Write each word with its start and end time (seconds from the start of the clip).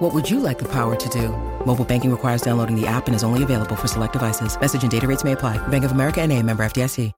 What 0.00 0.14
would 0.14 0.30
you 0.30 0.40
like 0.40 0.58
the 0.58 0.68
power 0.68 0.96
to 0.96 1.08
do? 1.10 1.28
Mobile 1.66 1.84
banking 1.84 2.10
requires 2.10 2.40
downloading 2.40 2.74
the 2.74 2.86
app 2.86 3.06
and 3.06 3.14
is 3.14 3.22
only 3.22 3.42
available 3.42 3.76
for 3.76 3.86
select 3.86 4.14
devices. 4.14 4.58
Message 4.58 4.80
and 4.80 4.90
data 4.90 5.06
rates 5.06 5.24
may 5.24 5.32
apply. 5.32 5.58
Bank 5.68 5.84
of 5.84 5.92
America 5.92 6.22
and 6.22 6.32
a 6.32 6.42
member 6.42 6.64
FDIC. 6.64 7.12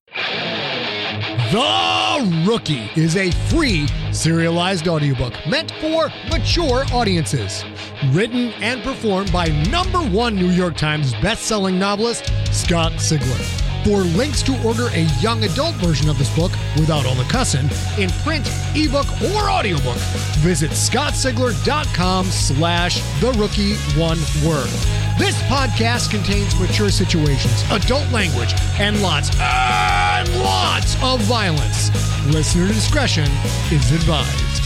The 1.52 2.44
Rookie 2.44 2.90
is 2.96 3.14
a 3.16 3.30
free 3.50 3.86
serialized 4.10 4.88
audiobook 4.88 5.34
meant 5.46 5.70
for 5.80 6.10
mature 6.28 6.84
audiences. 6.92 7.64
Written 8.10 8.48
and 8.60 8.82
performed 8.82 9.30
by 9.30 9.46
number 9.70 10.00
one 10.00 10.34
New 10.34 10.50
York 10.50 10.76
Times 10.76 11.14
bestselling 11.14 11.74
novelist 11.74 12.32
Scott 12.50 12.94
Sigler. 12.94 13.61
For 13.84 13.98
links 13.98 14.42
to 14.44 14.52
order 14.64 14.86
a 14.92 15.02
young 15.20 15.42
adult 15.42 15.74
version 15.76 16.08
of 16.08 16.16
this 16.16 16.32
book 16.36 16.52
without 16.76 17.04
all 17.04 17.16
the 17.16 17.24
cussing 17.24 17.68
in 17.98 18.10
print, 18.22 18.48
ebook, 18.76 19.06
or 19.34 19.50
audiobook, 19.50 19.96
visit 20.38 20.70
scottsigler.com 20.70 22.26
slash 22.26 23.00
the 23.20 23.32
rookie 23.32 23.74
one 23.98 24.18
word. 24.46 24.70
This 25.18 25.36
podcast 25.42 26.10
contains 26.12 26.58
mature 26.60 26.90
situations, 26.90 27.64
adult 27.72 28.08
language, 28.12 28.54
and 28.78 29.02
lots 29.02 29.30
and 29.40 30.28
lots 30.38 30.94
of 31.02 31.20
violence. 31.22 31.90
Listener 32.32 32.68
discretion 32.68 33.28
is 33.72 33.90
advised. 33.90 34.62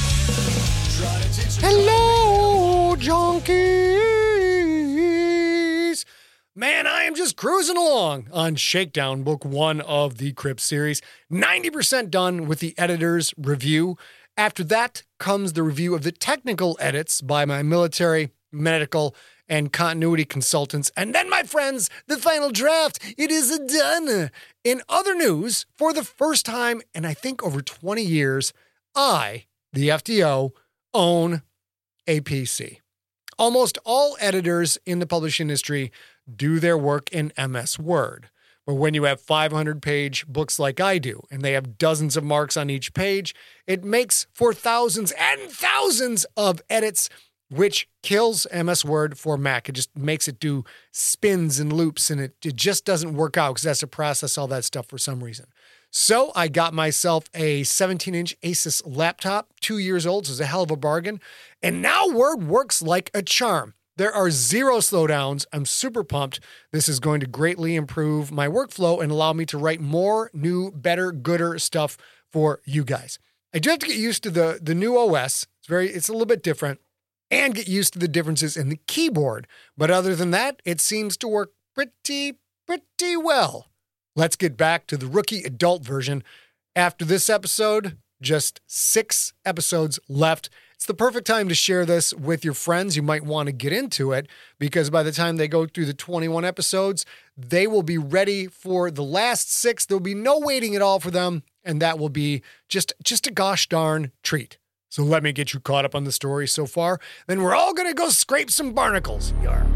Hello, 1.63 2.66
Man, 6.59 6.87
I 6.87 7.03
am 7.03 7.15
just 7.15 7.37
cruising 7.37 7.77
along 7.77 8.29
on 8.33 8.55
Shakedown, 8.55 9.23
book 9.23 9.45
one 9.45 9.83
of 9.83 10.17
the 10.17 10.33
Crypt 10.33 10.61
series. 10.61 11.03
90% 11.31 12.09
done 12.09 12.47
with 12.47 12.61
the 12.61 12.75
editor's 12.79 13.35
review. 13.37 13.99
After 14.39 14.65
that 14.65 15.03
comes 15.19 15.53
the 15.53 15.63
review 15.63 15.95
of 15.95 16.03
the 16.03 16.13
technical 16.13 16.79
edits 16.81 17.21
by 17.21 17.45
my 17.45 17.63
military, 17.63 18.31
medical, 18.51 19.15
and 19.47 19.71
continuity 19.71 20.25
consultants. 20.25 20.91
And 20.97 21.15
then, 21.15 21.29
my 21.29 21.43
friends, 21.43 21.91
the 22.07 22.17
final 22.17 22.51
draft. 22.51 23.01
It 23.19 23.31
is 23.31 23.59
done. 23.59 24.31
In 24.65 24.81
other 24.89 25.15
news, 25.15 25.67
for 25.77 25.93
the 25.93 26.05
first 26.05 26.47
time 26.47 26.81
in 26.95 27.05
I 27.05 27.13
think 27.13 27.43
over 27.43 27.61
20 27.61 28.01
years, 28.01 28.55
I, 28.95 29.45
the 29.75 29.91
FDO, 29.91 30.53
own 30.95 31.43
a 32.07 32.23
PC. 32.23 32.79
Almost 33.39 33.77
all 33.85 34.17
editors 34.19 34.79
in 34.87 35.01
the 35.01 35.07
publishing 35.07 35.49
industry 35.49 35.93
do 36.35 36.59
their 36.61 36.77
work 36.79 37.11
in 37.13 37.33
MS 37.37 37.79
Word. 37.79 38.31
But 38.67 38.75
when 38.75 38.95
you 38.95 39.05
have 39.05 39.21
500 39.21 39.81
page 39.81 40.27
books 40.27 40.59
like 40.59 40.81
I 40.81 40.99
do, 40.99 41.23
and 41.31 41.43
they 41.43 41.53
have 41.53 41.79
dozens 41.79 42.17
of 42.17 42.25
marks 42.25 42.57
on 42.57 42.69
each 42.69 42.95
page, 42.95 43.35
it 43.67 43.85
makes 43.85 44.27
for 44.35 44.53
thousands 44.53 45.13
and 45.13 45.41
thousands 45.43 46.27
of 46.37 46.61
edits, 46.69 47.09
which 47.49 47.89
kills 48.03 48.45
MS 48.53 48.85
Word 48.85 49.17
for 49.17 49.37
Mac. 49.39 49.69
It 49.69 49.77
just 49.77 49.97
makes 49.97 50.27
it 50.27 50.41
do 50.41 50.65
spins 50.91 51.61
and 51.61 51.73
loops, 51.73 52.11
and 52.11 52.21
it, 52.21 52.35
it 52.45 52.57
just 52.57 52.85
doesn't 52.85 53.15
work 53.15 53.37
out 53.37 53.55
because 53.55 53.65
it 53.65 53.69
has 53.69 53.79
to 53.81 53.87
process 53.87 54.37
all 54.37 54.49
that 54.49 54.65
stuff 54.65 54.87
for 54.87 54.99
some 54.99 55.23
reason. 55.23 55.47
So 55.93 56.33
I 56.35 56.49
got 56.49 56.75
myself 56.75 57.25
a 57.35 57.63
17 57.63 58.17
inch 58.17 58.39
Asus 58.41 58.83
laptop, 58.85 59.53
two 59.61 59.79
years 59.79 60.07
old, 60.07 60.27
so 60.27 60.33
it's 60.33 60.41
a 60.41 60.47
hell 60.47 60.63
of 60.63 60.73
a 60.73 60.77
bargain. 60.77 61.21
And 61.63 61.81
now 61.81 62.09
Word 62.09 62.43
works 62.43 62.83
like 62.83 63.11
a 63.15 63.23
charm. 63.23 63.75
There 63.97 64.13
are 64.13 64.31
zero 64.31 64.79
slowdowns. 64.79 65.47
I'm 65.53 65.65
super 65.65 66.05
pumped. 66.05 66.41
This 66.71 66.89
is 66.89 67.01
going 67.01 67.21
to 67.21 67.27
greatly 67.27 67.77
improve 67.77 68.31
my 68.31 68.47
workflow 68.47 69.03
and 69.03 69.11
allow 69.11 69.33
me 69.33 69.47
to 69.47 69.59
write 69.59 69.81
more 69.81 70.31
new, 70.35 70.71
better, 70.71 71.13
gooder 71.13 71.59
stuff 71.59 71.97
for 72.31 72.61
you 72.65 72.85
guys. 72.85 73.19
I 73.55 73.59
do 73.59 73.71
have 73.71 73.79
to 73.79 73.87
get 73.87 73.97
used 73.97 74.23
to 74.25 74.31
the 74.31 74.59
the 74.61 74.75
new 74.75 74.99
OS. 74.99 75.47
It's 75.61 75.69
very 75.69 75.89
it's 75.89 76.09
a 76.09 76.13
little 76.13 76.27
bit 76.27 76.43
different 76.43 76.81
and 77.31 77.55
get 77.55 77.69
used 77.69 77.95
to 77.95 77.99
the 77.99 78.09
differences 78.09 78.57
in 78.57 78.69
the 78.69 78.81
keyboard. 78.87 79.47
But 79.77 79.91
other 79.91 80.15
than 80.15 80.31
that, 80.33 80.61
it 80.65 80.81
seems 80.81 81.17
to 81.19 81.29
work 81.29 81.53
pretty 81.75 82.39
pretty 82.67 83.17
well. 83.17 83.71
Let's 84.15 84.37
get 84.37 84.57
back 84.57 84.87
to 84.89 84.97
the 84.97 85.07
rookie 85.07 85.43
adult 85.43 85.85
version. 85.85 86.23
After 86.75 87.05
this 87.07 87.31
episode, 87.31 87.97
just 88.21 88.61
6 88.67 89.33
episodes 89.45 89.99
left. 90.09 90.51
It's 90.77 90.85
the 90.85 90.93
perfect 90.93 91.27
time 91.27 91.49
to 91.49 91.55
share 91.55 91.87
this 91.87 92.13
with 92.13 92.45
your 92.45 92.53
friends. 92.53 92.97
You 92.97 93.03
might 93.03 93.25
want 93.25 93.47
to 93.47 93.53
get 93.53 93.73
into 93.73 94.13
it 94.13 94.29
because 94.59 94.91
by 94.91 95.03
the 95.03 95.11
time 95.11 95.39
they 95.39 95.49
go 95.49 95.65
through 95.65 95.87
the 95.87 95.95
21 95.95 96.45
episodes, 96.45 97.07
they 97.35 97.67
will 97.67 97.83
be 97.83 97.97
ready 97.97 98.47
for 98.47 98.91
the 98.91 99.03
last 99.03 99.51
six. 99.51 99.87
There'll 99.87 100.01
be 100.01 100.15
no 100.15 100.39
waiting 100.39 100.77
at 100.77 100.83
all 100.83 101.01
for 101.01 101.11
them, 101.11 101.45
and 101.65 101.81
that 101.81 101.99
will 101.99 102.11
be 102.11 102.43
just 102.69 102.93
just 103.03 103.27
a 103.27 103.33
gosh 103.33 103.71
darn 103.71 104.13
treat. 104.23 104.59
So 104.91 105.03
let 105.03 105.23
me 105.23 105.33
get 105.33 105.55
you 105.55 105.61
caught 105.61 105.87
up 105.87 105.95
on 105.95 106.05
the 106.05 106.13
story 106.13 106.47
so 106.47 106.67
far. 106.67 107.01
Then 107.27 107.43
we're 107.43 107.55
all 107.55 107.73
gonna 107.73 107.95
go 107.95 108.11
scrape 108.11 108.51
some 108.51 108.75
barnacles. 108.75 109.33
Yarr. 109.43 109.67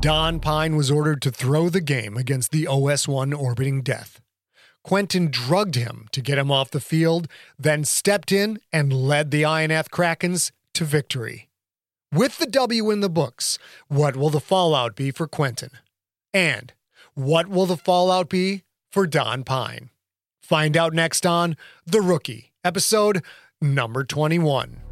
Don 0.00 0.40
Pine 0.40 0.74
was 0.74 0.90
ordered 0.90 1.22
to 1.22 1.30
throw 1.30 1.68
the 1.68 1.80
game 1.80 2.16
against 2.16 2.50
the 2.50 2.66
OS 2.66 3.06
1 3.06 3.32
orbiting 3.32 3.82
death. 3.82 4.20
Quentin 4.84 5.30
drugged 5.30 5.74
him 5.74 6.06
to 6.12 6.20
get 6.20 6.38
him 6.38 6.50
off 6.50 6.70
the 6.70 6.80
field, 6.80 7.28
then 7.58 7.84
stepped 7.84 8.32
in 8.32 8.58
and 8.72 8.92
led 8.92 9.30
the 9.30 9.42
Ionath 9.42 9.90
Krakens 9.90 10.50
to 10.74 10.84
victory. 10.84 11.48
With 12.12 12.38
the 12.38 12.46
W 12.46 12.90
in 12.90 13.00
the 13.00 13.10
books, 13.10 13.58
what 13.88 14.16
will 14.16 14.30
the 14.30 14.40
fallout 14.40 14.96
be 14.96 15.10
for 15.10 15.26
Quentin? 15.26 15.70
And 16.32 16.72
what 17.14 17.48
will 17.48 17.66
the 17.66 17.76
fallout 17.76 18.30
be 18.30 18.62
for 18.90 19.06
Don 19.06 19.44
Pine? 19.44 19.90
Find 20.42 20.76
out 20.76 20.94
next 20.94 21.26
on 21.26 21.56
The 21.84 22.00
Rookie, 22.00 22.52
episode 22.64 23.22
number 23.60 24.04
21. 24.04 24.87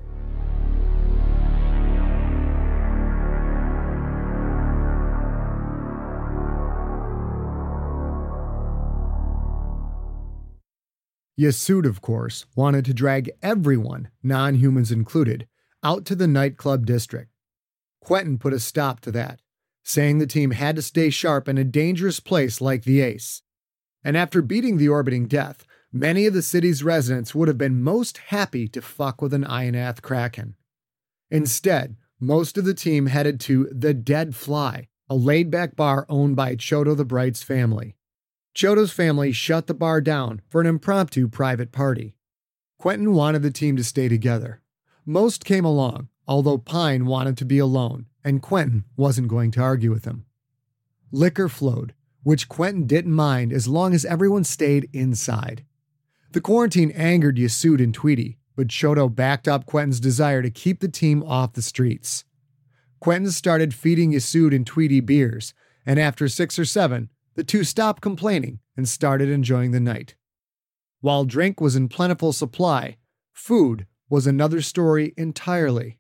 Yassoud, 11.39 11.87
of 11.87 12.01
course, 12.01 12.47
wanted 12.55 12.85
to 12.87 12.95
drag 12.95 13.31
everyone, 13.43 14.09
non 14.23 14.55
humans 14.55 14.91
included, 14.91 15.47
out 15.83 16.07
to 16.07 16.15
the 16.15 16.27
nightclub 16.27 16.87
district. 16.87 17.31
Quentin 18.01 18.39
put 18.39 18.55
a 18.55 18.59
stop 18.59 19.01
to 19.01 19.11
that, 19.13 19.43
saying 19.83 20.19
the 20.19 20.27
team 20.27 20.53
had 20.53 20.77
to 20.77 20.83
stay 20.83 21.11
sharp 21.11 21.49
in 21.49 21.59
a 21.59 21.65
dangerous 21.65 22.21
place 22.21 22.61
like 22.61 22.85
the 22.85 23.01
Ace. 23.01 23.43
And 24.03 24.17
after 24.17 24.41
beating 24.41 24.79
the 24.79 24.89
orbiting 24.89 25.27
death, 25.27 25.67
many 25.93 26.27
of 26.27 26.33
the 26.33 26.43
city's 26.43 26.83
residents 26.83 27.35
would 27.35 27.49
have 27.49 27.59
been 27.59 27.83
most 27.83 28.19
happy 28.29 28.67
to 28.69 28.81
fuck 28.81 29.21
with 29.21 29.35
an 29.35 29.45
Ionath 29.45 30.01
Kraken. 30.01 30.55
Instead, 31.31 31.97
most 32.19 32.57
of 32.57 32.65
the 32.65 32.75
team 32.75 33.07
headed 33.07 33.41
to 33.41 33.69
The 33.73 33.93
Dead 33.93 34.35
Fly, 34.35 34.89
a 35.11 35.15
laid 35.15 35.51
back 35.51 35.77
bar 35.77 36.07
owned 36.09 36.37
by 36.37 36.57
Choto 36.57 36.97
the 36.97 37.05
Bright's 37.05 37.43
family. 37.43 37.97
Choto's 38.57 38.91
family 38.91 39.33
shut 39.33 39.67
the 39.67 39.75
bar 39.75 40.01
down 40.01 40.41
for 40.49 40.63
an 40.63 40.67
impromptu 40.67 41.29
private 41.29 41.73
party. 41.73 42.17
Quentin 42.79 43.13
wanted 43.13 43.43
the 43.43 43.51
team 43.51 43.77
to 43.77 43.85
stay 43.85 44.09
together. 44.09 44.63
Most 45.05 45.45
came 45.45 45.67
along, 45.67 46.09
although 46.27 46.57
Pine 46.57 47.05
wanted 47.05 47.37
to 47.37 47.45
be 47.45 47.59
alone, 47.59 48.07
and 48.25 48.41
Quentin 48.41 48.85
wasn't 48.97 49.29
going 49.29 49.51
to 49.51 49.61
argue 49.61 49.91
with 49.91 50.07
him. 50.07 50.25
Liquor 51.13 51.51
flowed, 51.51 51.93
which 52.23 52.49
Quentin 52.49 52.87
didn't 52.87 53.13
mind 53.13 53.53
as 53.53 53.69
long 53.69 53.93
as 53.93 54.07
everyone 54.07 54.43
stayed 54.43 54.89
inside. 54.91 55.67
The 56.33 56.41
quarantine 56.41 56.93
angered 56.93 57.37
Yassoud 57.37 57.85
and 57.85 57.93
Tweedy, 57.93 58.39
but 58.57 58.69
Choto 58.69 59.15
backed 59.15 59.47
up 59.47 59.67
Quentin's 59.67 60.01
desire 60.01 60.41
to 60.41 60.49
keep 60.49 60.81
the 60.81 60.89
team 60.89 61.23
off 61.25 61.53
the 61.53 61.61
streets. 61.61 62.25
Quentin 63.01 63.33
started 63.33 63.75
feeding 63.75 64.13
Yassoud 64.13 64.57
and 64.57 64.67
Tweedy 64.67 65.01
beers, 65.01 65.53
and 65.85 66.01
after 66.01 66.27
six 66.27 66.59
or 66.59 66.65
seven, 66.65 67.11
the 67.37 67.45
two 67.45 67.63
stopped 67.63 68.03
complaining 68.03 68.59
and 68.77 68.89
started 68.89 69.29
enjoying 69.29 69.71
the 69.71 69.81
night. 69.81 70.15
While 71.01 71.25
drink 71.25 71.61
was 71.61 71.77
in 71.77 71.89
plentiful 71.89 72.33
supply, 72.33 72.97
food 73.33 73.87
was 74.09 74.27
another 74.27 74.61
story 74.61 75.15
entirely. 75.17 75.99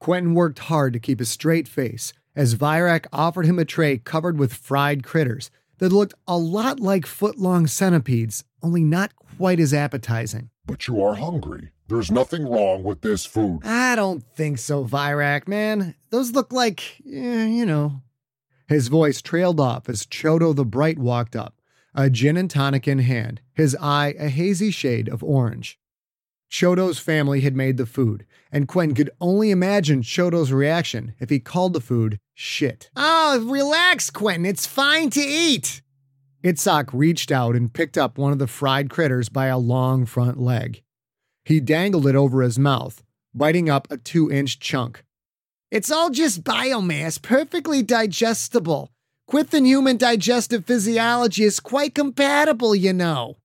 Quentin 0.00 0.34
worked 0.34 0.60
hard 0.60 0.92
to 0.92 1.00
keep 1.00 1.20
a 1.20 1.24
straight 1.24 1.68
face 1.68 2.12
as 2.34 2.54
Virak 2.54 3.06
offered 3.12 3.44
him 3.44 3.58
a 3.58 3.64
tray 3.64 3.98
covered 3.98 4.38
with 4.38 4.54
fried 4.54 5.04
critters 5.04 5.50
that 5.78 5.92
looked 5.92 6.14
a 6.26 6.38
lot 6.38 6.80
like 6.80 7.06
foot 7.06 7.38
long 7.38 7.66
centipedes, 7.66 8.44
only 8.62 8.84
not 8.84 9.12
quite 9.16 9.60
as 9.60 9.74
appetizing. 9.74 10.48
But 10.64 10.86
you 10.86 11.02
are 11.02 11.14
hungry. 11.14 11.70
There's 11.88 12.10
nothing 12.10 12.48
wrong 12.48 12.84
with 12.84 13.02
this 13.02 13.26
food. 13.26 13.60
I 13.64 13.96
don't 13.96 14.22
think 14.34 14.58
so, 14.58 14.84
Virak, 14.84 15.46
man. 15.48 15.94
Those 16.10 16.32
look 16.32 16.52
like, 16.52 17.00
eh, 17.04 17.46
you 17.46 17.66
know. 17.66 18.00
His 18.72 18.88
voice 18.88 19.20
trailed 19.20 19.60
off 19.60 19.86
as 19.90 20.06
Choto 20.06 20.56
the 20.56 20.64
Bright 20.64 20.98
walked 20.98 21.36
up, 21.36 21.60
a 21.94 22.08
gin 22.08 22.38
and 22.38 22.48
tonic 22.48 22.88
in 22.88 23.00
hand, 23.00 23.42
his 23.52 23.76
eye 23.78 24.14
a 24.18 24.30
hazy 24.30 24.70
shade 24.70 25.10
of 25.10 25.22
orange. 25.22 25.78
Choto's 26.50 26.98
family 26.98 27.42
had 27.42 27.54
made 27.54 27.76
the 27.76 27.84
food, 27.84 28.24
and 28.50 28.66
Quentin 28.66 28.94
could 28.94 29.10
only 29.20 29.50
imagine 29.50 30.00
Choto's 30.00 30.52
reaction 30.52 31.14
if 31.20 31.28
he 31.28 31.38
called 31.38 31.74
the 31.74 31.82
food 31.82 32.18
shit. 32.32 32.88
Oh, 32.96 33.46
relax, 33.46 34.08
Quentin. 34.08 34.46
It's 34.46 34.66
fine 34.66 35.10
to 35.10 35.20
eat. 35.20 35.82
Itzhak 36.42 36.88
reached 36.94 37.30
out 37.30 37.54
and 37.54 37.74
picked 37.74 37.98
up 37.98 38.16
one 38.16 38.32
of 38.32 38.38
the 38.38 38.46
fried 38.46 38.88
critters 38.88 39.28
by 39.28 39.48
a 39.48 39.58
long 39.58 40.06
front 40.06 40.40
leg. 40.40 40.82
He 41.44 41.60
dangled 41.60 42.06
it 42.06 42.16
over 42.16 42.40
his 42.40 42.58
mouth, 42.58 43.04
biting 43.34 43.68
up 43.68 43.86
a 43.90 43.98
two 43.98 44.30
inch 44.30 44.60
chunk. 44.60 45.04
It's 45.72 45.90
all 45.90 46.10
just 46.10 46.44
biomass, 46.44 47.20
perfectly 47.22 47.82
digestible. 47.82 48.92
Quyth 49.26 49.54
and 49.54 49.66
human 49.66 49.96
digestive 49.96 50.66
physiology 50.66 51.44
is 51.44 51.60
quite 51.60 51.94
compatible, 51.94 52.74
you 52.74 52.92
know. 52.92 53.38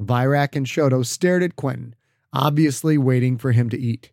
Virak 0.00 0.54
and 0.54 0.66
Choto 0.66 1.04
stared 1.04 1.42
at 1.42 1.56
Quentin, 1.56 1.96
obviously 2.32 2.96
waiting 2.96 3.38
for 3.38 3.50
him 3.50 3.68
to 3.70 3.76
eat. 3.76 4.12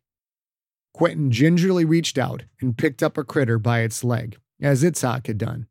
Quentin 0.91 1.29
gingerly 1.29 1.85
reached 1.85 2.17
out 2.17 2.45
and 2.61 2.75
picked 2.75 3.03
up 3.03 3.15
a 3.15 3.23
critter 3.23 3.59
by 3.59 3.81
its 3.81 4.03
leg, 4.03 4.39
as 4.59 4.83
Itzhak 4.83 5.27
had 5.27 5.37
done. 5.37 5.67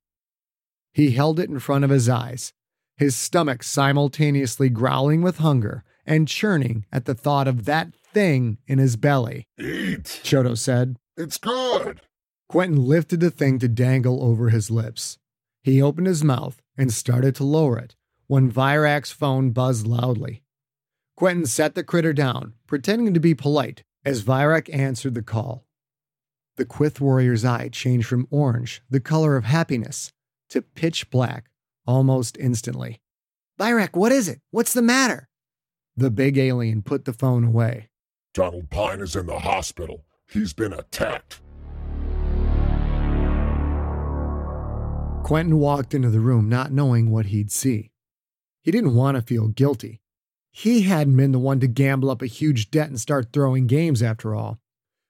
He 0.92 1.10
held 1.10 1.40
it 1.40 1.50
in 1.50 1.58
front 1.58 1.82
of 1.82 1.90
his 1.90 2.08
eyes, 2.08 2.52
his 2.96 3.16
stomach 3.16 3.64
simultaneously 3.64 4.68
growling 4.68 5.22
with 5.22 5.38
hunger 5.38 5.82
and 6.06 6.28
churning 6.28 6.86
at 6.92 7.06
the 7.06 7.14
thought 7.16 7.48
of 7.48 7.64
that 7.64 7.92
thing 8.14 8.58
in 8.68 8.78
his 8.78 8.94
belly. 8.94 9.48
Eat! 9.58 10.20
Choto 10.22 10.56
said. 10.56 10.98
It's 11.18 11.36
good! 11.36 12.00
Quentin 12.48 12.86
lifted 12.86 13.18
the 13.18 13.32
thing 13.32 13.58
to 13.58 13.66
dangle 13.66 14.22
over 14.22 14.50
his 14.50 14.70
lips. 14.70 15.18
He 15.64 15.82
opened 15.82 16.06
his 16.06 16.22
mouth 16.22 16.62
and 16.76 16.92
started 16.92 17.34
to 17.34 17.44
lower 17.44 17.76
it 17.76 17.96
when 18.28 18.52
Virak's 18.52 19.10
phone 19.10 19.50
buzzed 19.50 19.84
loudly. 19.84 20.44
Quentin 21.16 21.46
set 21.46 21.74
the 21.74 21.82
critter 21.82 22.12
down, 22.12 22.54
pretending 22.68 23.14
to 23.14 23.18
be 23.18 23.34
polite, 23.34 23.82
as 24.04 24.22
Virak 24.22 24.72
answered 24.72 25.14
the 25.14 25.22
call. 25.22 25.66
The 26.56 26.64
Quyth 26.64 27.00
warrior's 27.00 27.44
eye 27.44 27.68
changed 27.68 28.06
from 28.06 28.28
orange, 28.30 28.80
the 28.88 29.00
color 29.00 29.34
of 29.36 29.44
happiness, 29.44 30.12
to 30.50 30.62
pitch 30.62 31.10
black 31.10 31.50
almost 31.84 32.36
instantly. 32.38 33.00
Virak, 33.58 33.96
what 33.96 34.12
is 34.12 34.28
it? 34.28 34.40
What's 34.52 34.72
the 34.72 34.82
matter? 34.82 35.28
The 35.96 36.12
big 36.12 36.38
alien 36.38 36.82
put 36.82 37.06
the 37.06 37.12
phone 37.12 37.42
away. 37.42 37.88
Donald 38.32 38.70
Pine 38.70 39.00
is 39.00 39.16
in 39.16 39.26
the 39.26 39.40
hospital. 39.40 40.04
He's 40.30 40.52
been 40.52 40.74
attacked. 40.74 41.40
Quentin 45.22 45.58
walked 45.58 45.94
into 45.94 46.10
the 46.10 46.20
room 46.20 46.48
not 46.48 46.70
knowing 46.70 47.10
what 47.10 47.26
he'd 47.26 47.50
see. 47.50 47.92
He 48.62 48.70
didn't 48.70 48.94
want 48.94 49.16
to 49.16 49.22
feel 49.22 49.48
guilty. 49.48 50.02
He 50.50 50.82
hadn't 50.82 51.16
been 51.16 51.32
the 51.32 51.38
one 51.38 51.60
to 51.60 51.66
gamble 51.66 52.10
up 52.10 52.20
a 52.20 52.26
huge 52.26 52.70
debt 52.70 52.88
and 52.88 53.00
start 53.00 53.32
throwing 53.32 53.66
games 53.66 54.02
after 54.02 54.34
all. 54.34 54.58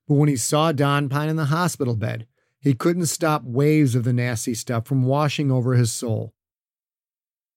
But 0.07 0.15
when 0.15 0.29
he 0.29 0.37
saw 0.37 0.71
Don 0.71 1.09
Pine 1.09 1.29
in 1.29 1.37
the 1.37 1.47
hospital 1.47 1.97
bed, 1.97 2.27
he 2.61 2.75
couldn't 2.75 3.07
stop 3.07 3.43
waves 3.45 3.95
of 3.95 4.05
the 4.05 4.13
nasty 4.13 4.55
stuff 4.55 4.87
from 4.87 5.05
washing 5.05 5.51
over 5.51 5.75
his 5.75 5.91
soul. 5.91 6.33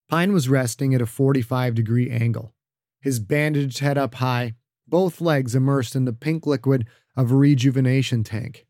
Pine 0.09 0.33
was 0.33 0.49
resting 0.49 0.95
at 0.95 1.01
a 1.01 1.05
45 1.05 1.75
degree 1.75 2.09
angle, 2.09 2.53
his 3.01 3.19
bandaged 3.19 3.79
head 3.79 3.97
up 3.97 4.15
high, 4.15 4.55
both 4.87 5.21
legs 5.21 5.55
immersed 5.55 5.95
in 5.95 6.05
the 6.05 6.13
pink 6.13 6.45
liquid 6.45 6.85
of 7.15 7.31
a 7.31 7.35
rejuvenation 7.35 8.23
tank. 8.23 8.65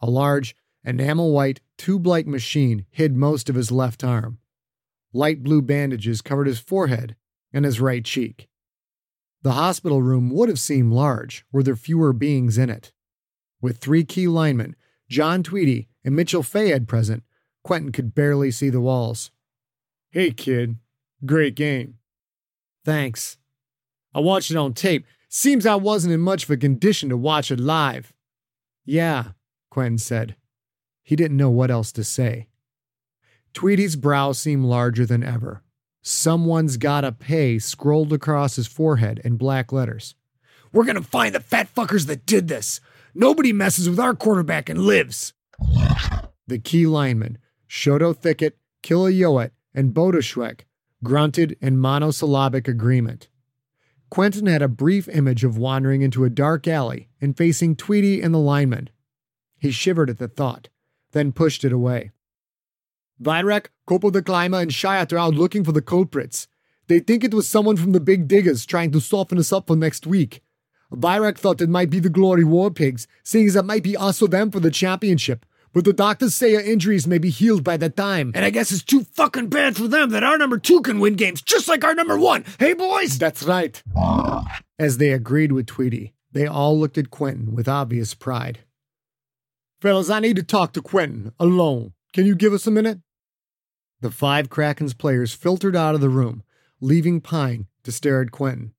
A 0.00 0.08
large, 0.08 0.54
enamel 0.84 1.32
white, 1.32 1.60
tube 1.76 2.06
like 2.06 2.26
machine 2.26 2.84
hid 2.90 3.16
most 3.16 3.48
of 3.48 3.56
his 3.56 3.70
left 3.70 4.04
arm. 4.04 4.38
Light 5.12 5.42
blue 5.42 5.62
bandages 5.62 6.20
covered 6.20 6.46
his 6.46 6.58
forehead 6.60 7.16
and 7.52 7.64
his 7.64 7.80
right 7.80 8.04
cheek. 8.04 8.48
The 9.42 9.52
hospital 9.52 10.02
room 10.02 10.30
would 10.30 10.48
have 10.48 10.58
seemed 10.58 10.92
large 10.92 11.44
were 11.52 11.62
there 11.62 11.76
fewer 11.76 12.12
beings 12.12 12.58
in 12.58 12.70
it. 12.70 12.92
With 13.60 13.78
three 13.78 14.04
key 14.04 14.28
linemen 14.28 14.76
John 15.08 15.42
Tweedy, 15.42 15.88
and 16.04 16.14
Mitchell 16.14 16.42
Fayed 16.42 16.86
present, 16.86 17.22
Quentin 17.62 17.92
could 17.92 18.14
barely 18.14 18.50
see 18.50 18.70
the 18.70 18.80
walls. 18.80 19.30
Hey, 20.10 20.30
kid. 20.30 20.76
Great 21.24 21.54
game. 21.54 21.94
Thanks. 22.84 23.38
I 24.14 24.20
watched 24.20 24.50
it 24.50 24.56
on 24.56 24.74
tape. 24.74 25.06
Seems 25.28 25.66
I 25.66 25.74
wasn't 25.74 26.14
in 26.14 26.20
much 26.20 26.44
of 26.44 26.50
a 26.50 26.56
condition 26.56 27.10
to 27.10 27.16
watch 27.16 27.50
it 27.50 27.60
live. 27.60 28.14
Yeah, 28.86 29.32
Quentin 29.70 29.98
said. 29.98 30.36
He 31.02 31.16
didn't 31.16 31.36
know 31.36 31.50
what 31.50 31.70
else 31.70 31.92
to 31.92 32.04
say. 32.04 32.48
Tweedy's 33.52 33.96
brow 33.96 34.32
seemed 34.32 34.64
larger 34.64 35.04
than 35.04 35.22
ever. 35.22 35.62
Someone's 36.00 36.78
gotta 36.78 37.12
pay 37.12 37.58
scrolled 37.58 38.12
across 38.12 38.56
his 38.56 38.66
forehead 38.66 39.20
in 39.24 39.36
black 39.36 39.70
letters. 39.72 40.14
We're 40.72 40.84
gonna 40.84 41.02
find 41.02 41.34
the 41.34 41.40
fat 41.40 41.74
fuckers 41.74 42.06
that 42.06 42.24
did 42.24 42.48
this. 42.48 42.80
Nobody 43.14 43.52
messes 43.52 43.88
with 43.88 44.00
our 44.00 44.14
quarterback 44.14 44.68
and 44.70 44.80
lives. 44.80 45.34
The 46.46 46.58
key 46.58 46.86
linemen, 46.86 47.36
Shoto 47.68 48.16
Thicket, 48.16 48.56
Kilayoet, 48.82 49.50
and 49.74 49.92
Bodashwek, 49.92 50.60
grunted 51.04 51.56
in 51.60 51.78
monosyllabic 51.78 52.66
agreement. 52.68 53.28
Quentin 54.10 54.46
had 54.46 54.62
a 54.62 54.68
brief 54.68 55.08
image 55.08 55.44
of 55.44 55.58
wandering 55.58 56.02
into 56.02 56.24
a 56.24 56.30
dark 56.30 56.66
alley 56.66 57.08
and 57.20 57.36
facing 57.36 57.76
Tweedy 57.76 58.22
and 58.22 58.32
the 58.34 58.38
lineman. 58.38 58.88
He 59.58 59.70
shivered 59.70 60.08
at 60.08 60.18
the 60.18 60.28
thought, 60.28 60.68
then 61.12 61.32
pushed 61.32 61.64
it 61.64 61.72
away. 61.72 62.12
Virak, 63.20 63.66
Kopo 63.88 64.12
the 64.12 64.22
Climber, 64.22 64.60
and 64.60 64.70
Shiat 64.70 65.12
are 65.12 65.18
out 65.18 65.34
looking 65.34 65.64
for 65.64 65.72
the 65.72 65.82
culprits. 65.82 66.46
They 66.86 67.00
think 67.00 67.22
it 67.22 67.34
was 67.34 67.48
someone 67.48 67.76
from 67.76 67.92
the 67.92 68.00
Big 68.00 68.28
Diggers 68.28 68.64
trying 68.64 68.92
to 68.92 69.00
soften 69.00 69.38
us 69.38 69.52
up 69.52 69.66
for 69.66 69.76
next 69.76 70.06
week. 70.06 70.42
Virak 70.90 71.36
thought 71.36 71.60
it 71.60 71.68
might 71.68 71.90
be 71.90 72.00
the 72.00 72.08
Glory 72.08 72.44
War 72.44 72.70
Pigs, 72.70 73.06
seeing 73.22 73.46
as 73.46 73.56
it 73.56 73.64
might 73.64 73.82
be 73.82 73.96
us 73.96 74.22
or 74.22 74.28
them 74.28 74.50
for 74.50 74.60
the 74.60 74.70
championship. 74.70 75.44
But 75.72 75.84
the 75.84 75.92
doctors 75.92 76.34
say 76.34 76.54
our 76.54 76.62
injuries 76.62 77.06
may 77.06 77.18
be 77.18 77.30
healed 77.30 77.62
by 77.62 77.76
that 77.76 77.96
time. 77.96 78.32
And 78.34 78.44
I 78.44 78.50
guess 78.50 78.72
it's 78.72 78.82
too 78.82 79.04
fucking 79.04 79.48
bad 79.48 79.76
for 79.76 79.86
them 79.86 80.10
that 80.10 80.24
our 80.24 80.38
number 80.38 80.58
two 80.58 80.80
can 80.80 80.98
win 80.98 81.14
games 81.14 81.42
just 81.42 81.68
like 81.68 81.84
our 81.84 81.94
number 81.94 82.18
one. 82.18 82.44
Hey, 82.58 82.72
boys? 82.74 83.18
That's 83.18 83.42
right. 83.42 83.82
As 84.78 84.98
they 84.98 85.12
agreed 85.12 85.52
with 85.52 85.66
Tweedy, 85.66 86.14
they 86.32 86.46
all 86.46 86.78
looked 86.78 86.98
at 86.98 87.10
Quentin 87.10 87.54
with 87.54 87.68
obvious 87.68 88.14
pride. 88.14 88.60
Fellas, 89.80 90.10
I 90.10 90.20
need 90.20 90.36
to 90.36 90.42
talk 90.42 90.72
to 90.72 90.82
Quentin 90.82 91.32
alone. 91.38 91.92
Can 92.12 92.26
you 92.26 92.34
give 92.34 92.52
us 92.52 92.66
a 92.66 92.70
minute? 92.70 93.00
The 94.00 94.10
five 94.10 94.48
Krakens 94.48 94.96
players 94.96 95.34
filtered 95.34 95.76
out 95.76 95.94
of 95.94 96.00
the 96.00 96.08
room, 96.08 96.42
leaving 96.80 97.20
Pine 97.20 97.66
to 97.84 97.92
stare 97.92 98.22
at 98.22 98.30
Quentin. 98.30 98.72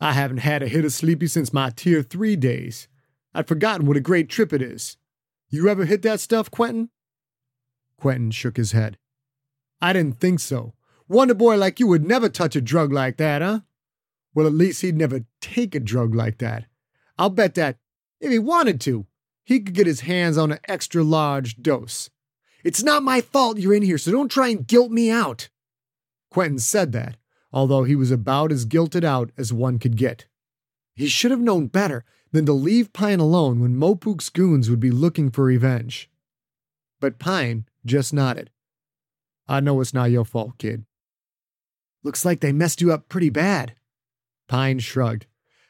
I 0.00 0.12
haven't 0.12 0.38
had 0.38 0.62
a 0.62 0.68
hit 0.68 0.84
of 0.84 0.92
sleepy 0.92 1.26
since 1.26 1.52
my 1.52 1.70
tier 1.70 2.02
3 2.02 2.36
days. 2.36 2.88
I'd 3.34 3.48
forgotten 3.48 3.86
what 3.86 3.96
a 3.96 4.00
great 4.00 4.28
trip 4.28 4.52
it 4.52 4.62
is. 4.62 4.96
You 5.54 5.68
ever 5.68 5.84
hit 5.84 6.02
that 6.02 6.18
stuff, 6.18 6.50
Quentin? 6.50 6.90
Quentin 7.96 8.32
shook 8.32 8.56
his 8.56 8.72
head. 8.72 8.98
I 9.80 9.92
didn't 9.92 10.18
think 10.18 10.40
so. 10.40 10.74
Wonder 11.06 11.32
boy 11.34 11.56
like 11.56 11.78
you 11.78 11.86
would 11.86 12.04
never 12.04 12.28
touch 12.28 12.56
a 12.56 12.60
drug 12.60 12.92
like 12.92 13.18
that, 13.18 13.40
huh? 13.40 13.60
Well, 14.34 14.48
at 14.48 14.52
least 14.52 14.82
he'd 14.82 14.96
never 14.96 15.26
take 15.40 15.76
a 15.76 15.80
drug 15.80 16.12
like 16.12 16.38
that. 16.38 16.64
I'll 17.16 17.30
bet 17.30 17.54
that, 17.54 17.78
if 18.20 18.32
he 18.32 18.38
wanted 18.40 18.80
to, 18.80 19.06
he 19.44 19.60
could 19.60 19.74
get 19.74 19.86
his 19.86 20.00
hands 20.00 20.36
on 20.36 20.50
an 20.50 20.58
extra 20.66 21.04
large 21.04 21.62
dose. 21.62 22.10
It's 22.64 22.82
not 22.82 23.04
my 23.04 23.20
fault 23.20 23.58
you're 23.58 23.74
in 23.74 23.82
here, 23.82 23.98
so 23.98 24.10
don't 24.10 24.32
try 24.32 24.48
and 24.48 24.66
guilt 24.66 24.90
me 24.90 25.08
out. 25.08 25.50
Quentin 26.32 26.58
said 26.58 26.90
that, 26.90 27.16
although 27.52 27.84
he 27.84 27.94
was 27.94 28.10
about 28.10 28.50
as 28.50 28.66
guilted 28.66 29.04
out 29.04 29.30
as 29.38 29.52
one 29.52 29.78
could 29.78 29.96
get. 29.96 30.26
He 30.96 31.06
should 31.06 31.30
have 31.30 31.38
known 31.38 31.68
better 31.68 32.04
than 32.34 32.44
to 32.44 32.52
leave 32.52 32.92
Pine 32.92 33.20
alone 33.20 33.60
when 33.60 33.76
Mopuk's 33.76 34.28
goons 34.28 34.68
would 34.68 34.80
be 34.80 34.90
looking 34.90 35.30
for 35.30 35.44
revenge. 35.44 36.10
But 37.00 37.20
Pine 37.20 37.64
just 37.86 38.12
nodded. 38.12 38.50
I 39.46 39.60
know 39.60 39.80
it's 39.80 39.94
not 39.94 40.10
your 40.10 40.24
fault, 40.24 40.58
kid. 40.58 40.84
Looks 42.02 42.24
like 42.24 42.40
they 42.40 42.50
messed 42.50 42.80
you 42.80 42.92
up 42.92 43.08
pretty 43.08 43.30
bad. 43.30 43.76
Pine 44.48 44.80
shrugged. 44.80 45.26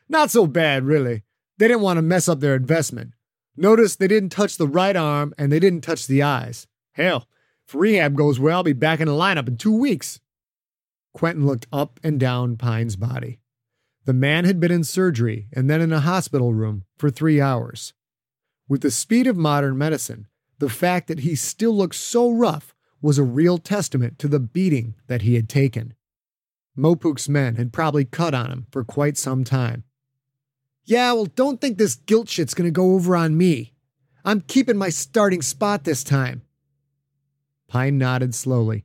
Not 0.09 0.30
so 0.30 0.47
bad, 0.47 0.85
really. 0.85 1.23
They 1.59 1.68
didn't 1.68 1.83
want 1.83 1.99
to 1.99 2.02
mess 2.02 2.30
up 2.30 2.40
their 2.40 2.54
investment. 2.54 3.12
Notice 3.59 3.94
they 3.94 4.09
didn't 4.09 4.30
touch 4.33 4.56
the 4.56 4.66
right 4.66 4.97
arm 4.97 5.35
and 5.37 5.52
they 5.52 5.61
didn't 5.61 5.83
touch 5.83 6.06
the 6.06 6.23
eyes. 6.23 6.66
Hell, 6.92 7.28
if 7.68 7.75
rehab 7.75 8.16
goes 8.16 8.40
well, 8.40 8.56
I'll 8.56 8.62
be 8.62 8.73
back 8.73 9.00
in 9.00 9.06
the 9.06 9.12
lineup 9.12 9.49
in 9.49 9.59
two 9.59 9.76
weeks. 9.76 10.18
Quentin 11.12 11.44
looked 11.44 11.66
up 11.71 12.00
and 12.02 12.18
down 12.18 12.56
Pine's 12.56 12.97
body. 12.97 13.38
The 14.04 14.12
man 14.12 14.44
had 14.44 14.61
been 14.61 14.70
in 14.70 14.84
surgery 14.84 15.49
and 15.52 15.68
then 15.70 15.80
in 15.80 15.92
a 15.92 16.00
hospital 16.00 16.52
room 16.52 16.84
for 16.99 17.11
three 17.11 17.40
hours. 17.40 17.94
With 18.68 18.82
the 18.82 18.90
speed 18.90 19.26
of 19.26 19.37
modern 19.37 19.78
medicine, 19.78 20.26
the 20.58 20.68
fact 20.68 21.08
that 21.08 21.20
he 21.20 21.34
still 21.34 21.75
looked 21.75 21.94
so 21.94 22.30
rough 22.30 22.75
was 23.00 23.18
a 23.18 23.23
real 23.23 23.58
testament 23.58 24.18
to 24.18 24.28
the 24.28 24.40
beating 24.40 24.94
that 25.06 25.23
he 25.23 25.34
had 25.34 25.49
taken. 25.49 25.94
Mopuk's 26.76 27.28
men 27.28 27.56
had 27.56 27.73
probably 27.73 28.04
cut 28.04 28.34
on 28.34 28.50
him 28.50 28.66
for 28.70 28.84
quite 28.84 29.16
some 29.16 29.44
time. 29.44 29.84
Yeah, 30.84 31.12
well, 31.12 31.26
don't 31.26 31.61
think 31.61 31.78
this 31.78 31.94
guilt 31.94 32.28
shit's 32.28 32.54
gonna 32.54 32.70
go 32.70 32.94
over 32.94 33.16
on 33.16 33.37
me. 33.37 33.73
I'm 34.25 34.40
keeping 34.40 34.76
my 34.76 34.90
starting 34.90 35.42
spot 35.42 35.84
this 35.84 36.04
time. 36.04 36.42
Pine 37.68 37.99
nodded 37.99 38.34
slowly. 38.34 38.84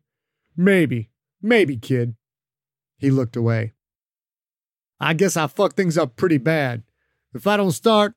Maybe, 0.55 1.09
maybe, 1.41 1.77
kid. 1.77 2.15
He 2.97 3.11
looked 3.11 3.35
away. 3.35 3.73
I 4.99 5.13
guess 5.13 5.37
I 5.37 5.47
fucked 5.47 5.75
things 5.75 5.97
up 5.97 6.15
pretty 6.15 6.37
bad. 6.37 6.83
If 7.33 7.47
I 7.47 7.57
don't 7.57 7.71
start, 7.71 8.13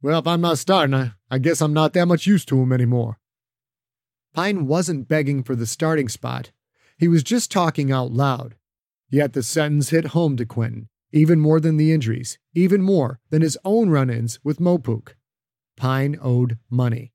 well, 0.00 0.18
if 0.18 0.26
I'm 0.26 0.40
not 0.40 0.58
starting, 0.58 0.94
I, 0.94 1.12
I 1.30 1.38
guess 1.38 1.60
I'm 1.60 1.72
not 1.72 1.92
that 1.94 2.06
much 2.06 2.26
use 2.26 2.44
to 2.46 2.60
him 2.60 2.72
anymore. 2.72 3.18
Pine 4.34 4.66
wasn't 4.66 5.08
begging 5.08 5.42
for 5.42 5.54
the 5.54 5.66
starting 5.66 6.08
spot. 6.08 6.50
He 6.98 7.08
was 7.08 7.22
just 7.22 7.50
talking 7.50 7.92
out 7.92 8.12
loud. 8.12 8.56
Yet 9.10 9.32
the 9.32 9.42
sentence 9.42 9.90
hit 9.90 10.06
home 10.06 10.36
to 10.36 10.46
Quentin, 10.46 10.88
even 11.12 11.38
more 11.38 11.60
than 11.60 11.76
the 11.76 11.92
injuries, 11.92 12.38
even 12.54 12.82
more 12.82 13.20
than 13.30 13.42
his 13.42 13.58
own 13.64 13.90
run 13.90 14.10
ins 14.10 14.40
with 14.42 14.60
Mopuk. 14.60 15.14
Pine 15.76 16.18
owed 16.20 16.58
money. 16.70 17.12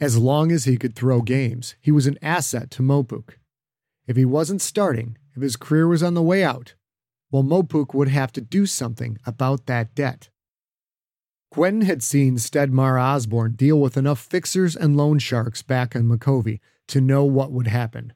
As 0.00 0.18
long 0.18 0.50
as 0.50 0.64
he 0.64 0.76
could 0.76 0.94
throw 0.96 1.20
games, 1.20 1.74
he 1.80 1.92
was 1.92 2.06
an 2.06 2.18
asset 2.22 2.70
to 2.72 2.82
Mopuk. 2.82 3.38
If 4.06 4.16
he 4.16 4.24
wasn't 4.24 4.62
starting, 4.62 5.16
if 5.36 5.42
his 5.42 5.56
career 5.56 5.86
was 5.86 6.02
on 6.02 6.14
the 6.14 6.22
way 6.22 6.42
out, 6.42 6.74
well, 7.30 7.42
Mopuk 7.42 7.94
would 7.94 8.08
have 8.08 8.32
to 8.32 8.40
do 8.40 8.66
something 8.66 9.18
about 9.24 9.66
that 9.66 9.94
debt. 9.94 10.30
Quentin 11.50 11.82
had 11.82 12.02
seen 12.02 12.36
Stedmar 12.36 13.00
Osborne 13.00 13.52
deal 13.52 13.80
with 13.80 13.96
enough 13.96 14.20
fixers 14.20 14.76
and 14.76 14.96
loan 14.96 15.18
sharks 15.18 15.62
back 15.62 15.94
in 15.94 16.08
Micovi 16.08 16.60
to 16.88 17.00
know 17.00 17.24
what 17.24 17.52
would 17.52 17.66
happen. 17.66 18.12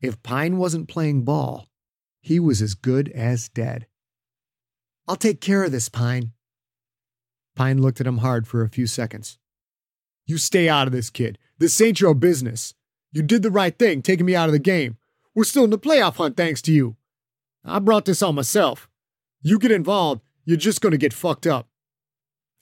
If 0.00 0.22
Pine 0.22 0.56
wasn't 0.58 0.88
playing 0.88 1.24
ball, 1.24 1.68
he 2.20 2.40
was 2.40 2.60
as 2.60 2.74
good 2.74 3.08
as 3.10 3.48
dead. 3.48 3.86
I'll 5.06 5.16
take 5.16 5.40
care 5.40 5.64
of 5.64 5.72
this, 5.72 5.88
Pine. 5.88 6.32
Pine 7.56 7.80
looked 7.80 8.00
at 8.00 8.06
him 8.06 8.18
hard 8.18 8.46
for 8.46 8.62
a 8.62 8.68
few 8.68 8.86
seconds. 8.86 9.38
You 10.26 10.36
stay 10.36 10.68
out 10.68 10.86
of 10.86 10.92
this, 10.92 11.10
kid. 11.10 11.38
This 11.58 11.80
ain't 11.80 12.00
your 12.00 12.14
business. 12.14 12.74
You 13.12 13.22
did 13.22 13.42
the 13.42 13.50
right 13.50 13.76
thing 13.76 14.02
taking 14.02 14.26
me 14.26 14.36
out 14.36 14.48
of 14.48 14.52
the 14.52 14.58
game. 14.58 14.98
We're 15.34 15.44
still 15.44 15.64
in 15.64 15.70
the 15.70 15.78
playoff 15.78 16.16
hunt 16.16 16.36
thanks 16.36 16.60
to 16.62 16.72
you. 16.72 16.96
I 17.64 17.78
brought 17.78 18.04
this 18.04 18.22
on 18.22 18.34
myself. 18.34 18.88
You 19.42 19.58
get 19.58 19.70
involved, 19.70 20.22
you're 20.44 20.56
just 20.56 20.80
going 20.80 20.92
to 20.92 20.98
get 20.98 21.12
fucked 21.12 21.46
up. 21.46 21.68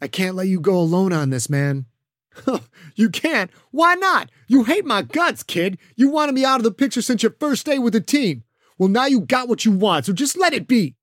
I 0.01 0.09
can't 0.09 0.35
let 0.35 0.49
you 0.49 0.61
go 0.61 0.77
alone 0.77 1.13
on 1.13 1.31
this, 1.31 1.49
man. 1.49 1.87
you 2.97 3.09
can't? 3.09 3.51
Why 3.71 3.95
not? 3.95 4.31
You 4.47 4.65
hate 4.65 4.85
my 4.85 5.03
guts, 5.03 5.43
kid. 5.43 5.79
You 5.95 6.11
wanted 6.11 6.35
me 6.35 6.45
out 6.45 6.61
of 6.61 6.65
the 6.65 6.71
picture 6.71 7.01
since 7.01 7.23
your 7.23 7.35
first 7.39 7.65
day 7.65 7.79
with 7.79 7.93
the 7.93 8.01
team. 8.01 8.43
Well, 8.79 8.89
now 8.89 9.07
you 9.07 9.21
got 9.21 9.49
what 9.49 9.65
you 9.65 9.73
want, 9.73 10.05
so 10.05 10.13
just 10.13 10.37
let 10.37 10.53
it 10.53 10.69
be. 10.69 10.97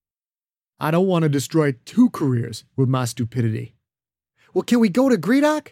I 0.80 0.92
don't 0.92 1.08
want 1.08 1.24
to 1.24 1.30
destroy 1.30 1.74
two 1.86 2.10
careers 2.10 2.66
with 2.76 2.90
my 2.90 3.06
stupidity. 3.06 3.76
Well, 4.54 4.64
can 4.64 4.80
we 4.80 4.90
go 4.90 5.10
to 5.10 5.18
Gredok? 5.18 5.70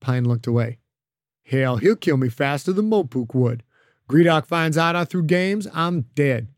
Pine 0.00 0.24
looked 0.24 0.46
away. 0.46 0.78
Hell, 1.44 1.78
he'll 1.78 1.96
kill 1.96 2.18
me 2.18 2.28
faster 2.28 2.72
than 2.72 2.90
Mopuk 2.90 3.34
would. 3.34 3.64
Gredok 4.08 4.46
finds 4.46 4.78
out 4.78 4.94
I 4.94 5.04
threw 5.04 5.22
games, 5.22 5.66
I'm 5.72 6.02
dead. 6.14 6.48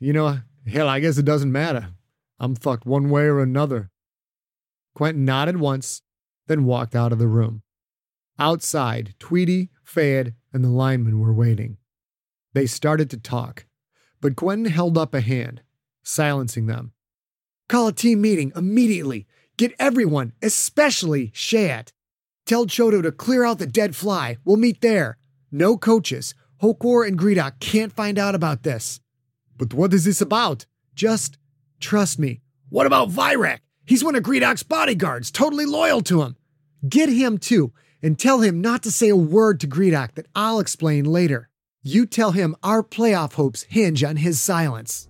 You 0.00 0.14
know, 0.14 0.38
hell, 0.66 0.88
I 0.88 0.98
guess 0.98 1.18
it 1.18 1.26
doesn't 1.26 1.52
matter. 1.52 1.90
I'm 2.38 2.56
fucked 2.56 2.86
one 2.86 3.10
way 3.10 3.24
or 3.24 3.40
another. 3.40 3.90
Quentin 4.94 5.26
nodded 5.26 5.58
once, 5.58 6.00
then 6.46 6.64
walked 6.64 6.96
out 6.96 7.12
of 7.12 7.18
the 7.18 7.28
room. 7.28 7.62
Outside, 8.38 9.14
Tweedy, 9.18 9.68
Fayed, 9.84 10.34
and 10.54 10.64
the 10.64 10.70
linemen 10.70 11.20
were 11.20 11.34
waiting. 11.34 11.76
They 12.54 12.66
started 12.66 13.10
to 13.10 13.18
talk, 13.18 13.66
but 14.22 14.36
Quentin 14.36 14.72
held 14.72 14.96
up 14.96 15.14
a 15.14 15.20
hand, 15.20 15.60
silencing 16.02 16.64
them. 16.64 16.92
Call 17.68 17.88
a 17.88 17.92
team 17.92 18.22
meeting 18.22 18.52
immediately. 18.56 19.26
Get 19.58 19.74
everyone, 19.78 20.32
especially 20.42 21.28
Shayat. 21.28 21.92
Tell 22.46 22.64
Choto 22.64 23.02
to 23.02 23.12
clear 23.12 23.44
out 23.44 23.58
the 23.58 23.66
dead 23.66 23.94
fly. 23.94 24.38
We'll 24.46 24.56
meet 24.56 24.80
there. 24.80 25.18
No 25.52 25.76
coaches. 25.76 26.34
Hokor 26.62 27.06
and 27.06 27.18
Gredok 27.18 27.60
can't 27.60 27.92
find 27.92 28.18
out 28.18 28.34
about 28.34 28.62
this. 28.62 29.00
But 29.60 29.74
what 29.74 29.92
is 29.92 30.06
this 30.06 30.22
about? 30.22 30.64
Just 30.94 31.36
trust 31.80 32.18
me. 32.18 32.40
What 32.70 32.86
about 32.86 33.10
Virak? 33.10 33.58
He's 33.84 34.02
one 34.02 34.14
of 34.16 34.22
Gredok's 34.22 34.62
bodyguards, 34.62 35.30
totally 35.30 35.66
loyal 35.66 36.00
to 36.04 36.22
him. 36.22 36.36
Get 36.88 37.10
him 37.10 37.36
too, 37.36 37.74
and 38.02 38.18
tell 38.18 38.40
him 38.40 38.62
not 38.62 38.82
to 38.84 38.90
say 38.90 39.10
a 39.10 39.16
word 39.16 39.60
to 39.60 39.68
Gredok 39.68 40.14
that 40.14 40.28
I'll 40.34 40.60
explain 40.60 41.04
later. 41.04 41.50
You 41.82 42.06
tell 42.06 42.30
him 42.30 42.56
our 42.62 42.82
playoff 42.82 43.34
hopes 43.34 43.64
hinge 43.64 44.02
on 44.02 44.16
his 44.16 44.40
silence. 44.40 45.09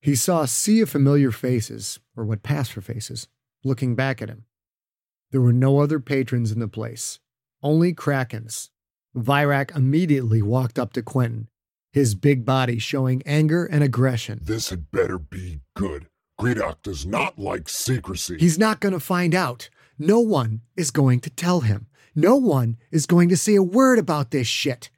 He 0.00 0.14
saw 0.14 0.42
a 0.42 0.48
sea 0.48 0.80
of 0.80 0.90
familiar 0.90 1.32
faces, 1.32 1.98
or 2.16 2.24
what 2.24 2.42
passed 2.42 2.72
for 2.72 2.80
faces, 2.80 3.28
looking 3.64 3.94
back 3.94 4.22
at 4.22 4.28
him. 4.28 4.44
There 5.30 5.40
were 5.40 5.52
no 5.52 5.80
other 5.80 6.00
patrons 6.00 6.52
in 6.52 6.60
the 6.60 6.68
place, 6.68 7.18
only 7.62 7.92
Krakens. 7.92 8.70
Virak 9.16 9.74
immediately 9.76 10.40
walked 10.40 10.78
up 10.78 10.92
to 10.92 11.02
Quentin, 11.02 11.48
his 11.92 12.14
big 12.14 12.44
body 12.44 12.78
showing 12.78 13.22
anger 13.26 13.64
and 13.64 13.82
aggression. 13.82 14.40
This 14.42 14.70
had 14.70 14.90
better 14.90 15.18
be 15.18 15.60
good. 15.74 16.06
Gredok 16.40 16.82
does 16.82 17.04
not 17.04 17.38
like 17.38 17.68
secrecy. 17.68 18.36
He's 18.38 18.58
not 18.58 18.80
going 18.80 18.92
to 18.92 19.00
find 19.00 19.34
out. 19.34 19.68
No 19.98 20.20
one 20.20 20.60
is 20.76 20.92
going 20.92 21.20
to 21.20 21.30
tell 21.30 21.60
him. 21.60 21.88
No 22.14 22.36
one 22.36 22.76
is 22.92 23.06
going 23.06 23.28
to 23.30 23.36
say 23.36 23.56
a 23.56 23.62
word 23.62 23.98
about 23.98 24.30
this 24.30 24.46
shit. 24.46 24.90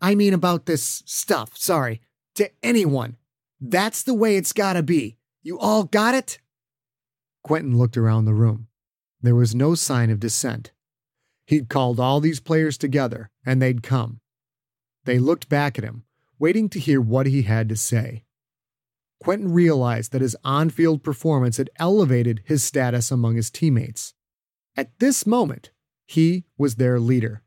I 0.00 0.14
mean, 0.14 0.34
about 0.34 0.66
this 0.66 1.02
stuff, 1.06 1.56
sorry, 1.56 2.00
to 2.34 2.50
anyone. 2.62 3.16
That's 3.60 4.02
the 4.02 4.14
way 4.14 4.36
it's 4.36 4.52
gotta 4.52 4.82
be. 4.82 5.16
You 5.42 5.58
all 5.58 5.84
got 5.84 6.14
it? 6.14 6.38
Quentin 7.42 7.76
looked 7.76 7.96
around 7.96 8.24
the 8.24 8.34
room. 8.34 8.68
There 9.20 9.34
was 9.34 9.54
no 9.54 9.74
sign 9.74 10.10
of 10.10 10.20
dissent. 10.20 10.72
He'd 11.46 11.68
called 11.68 11.98
all 11.98 12.20
these 12.20 12.40
players 12.40 12.76
together, 12.76 13.30
and 13.44 13.60
they'd 13.60 13.82
come. 13.82 14.20
They 15.04 15.18
looked 15.18 15.48
back 15.48 15.78
at 15.78 15.84
him, 15.84 16.04
waiting 16.38 16.68
to 16.68 16.78
hear 16.78 17.00
what 17.00 17.26
he 17.26 17.42
had 17.42 17.68
to 17.70 17.76
say. 17.76 18.24
Quentin 19.20 19.52
realized 19.52 20.12
that 20.12 20.20
his 20.20 20.36
on 20.44 20.70
field 20.70 21.02
performance 21.02 21.56
had 21.56 21.70
elevated 21.76 22.42
his 22.44 22.62
status 22.62 23.10
among 23.10 23.36
his 23.36 23.50
teammates. 23.50 24.14
At 24.76 24.98
this 25.00 25.26
moment, 25.26 25.70
he 26.06 26.44
was 26.56 26.76
their 26.76 27.00
leader. 27.00 27.42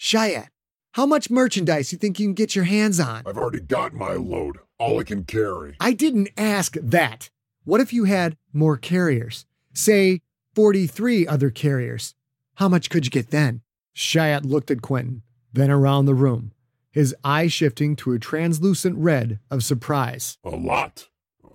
Shayat, 0.00 0.48
how 0.92 1.06
much 1.06 1.30
merchandise 1.30 1.92
you 1.92 1.98
think 1.98 2.18
you 2.18 2.26
can 2.26 2.34
get 2.34 2.56
your 2.56 2.64
hands 2.64 2.98
on? 2.98 3.22
I've 3.26 3.36
already 3.36 3.60
got 3.60 3.92
my 3.92 4.14
load, 4.14 4.58
all 4.80 4.98
I 4.98 5.04
can 5.04 5.24
carry. 5.24 5.76
I 5.78 5.92
didn't 5.92 6.30
ask 6.36 6.76
that. 6.80 7.30
What 7.64 7.80
if 7.80 7.92
you 7.92 8.04
had 8.04 8.36
more 8.52 8.76
carriers? 8.76 9.44
Say 9.74 10.22
43 10.54 11.26
other 11.26 11.50
carriers. 11.50 12.14
How 12.54 12.68
much 12.68 12.90
could 12.90 13.04
you 13.04 13.10
get 13.10 13.30
then? 13.30 13.60
Shiat 13.94 14.44
looked 14.44 14.70
at 14.70 14.82
Quentin, 14.82 15.22
then 15.52 15.70
around 15.70 16.06
the 16.06 16.14
room, 16.14 16.52
his 16.90 17.14
eye 17.22 17.48
shifting 17.48 17.94
to 17.96 18.12
a 18.12 18.18
translucent 18.18 18.96
red 18.96 19.38
of 19.50 19.62
surprise. 19.62 20.38
A 20.44 20.50
lot. 20.50 21.08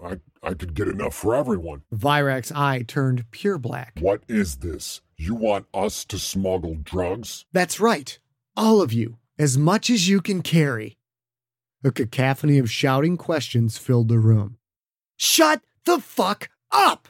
I, 0.03 0.19
I 0.43 0.53
could 0.53 0.75
get 0.75 0.87
enough 0.87 1.15
for 1.15 1.35
everyone. 1.35 1.81
Virak's 1.93 2.51
eye 2.51 2.83
turned 2.87 3.29
pure 3.31 3.57
black. 3.57 3.97
What 3.99 4.23
is 4.27 4.57
this? 4.57 5.01
You 5.17 5.33
want 5.33 5.65
us 5.73 6.05
to 6.05 6.19
smuggle 6.19 6.75
drugs? 6.75 7.45
That's 7.51 7.79
right. 7.79 8.19
All 8.55 8.81
of 8.81 8.93
you, 8.93 9.17
as 9.39 9.57
much 9.57 9.89
as 9.89 10.07
you 10.07 10.21
can 10.21 10.41
carry. 10.43 10.97
A 11.85 11.91
cacophony 11.91 12.57
of 12.57 12.71
shouting 12.71 13.15
questions 13.15 13.77
filled 13.77 14.07
the 14.07 14.17
room. 14.17 14.57
Shut 15.17 15.61
the 15.85 15.99
fuck 15.99 16.49
up! 16.71 17.07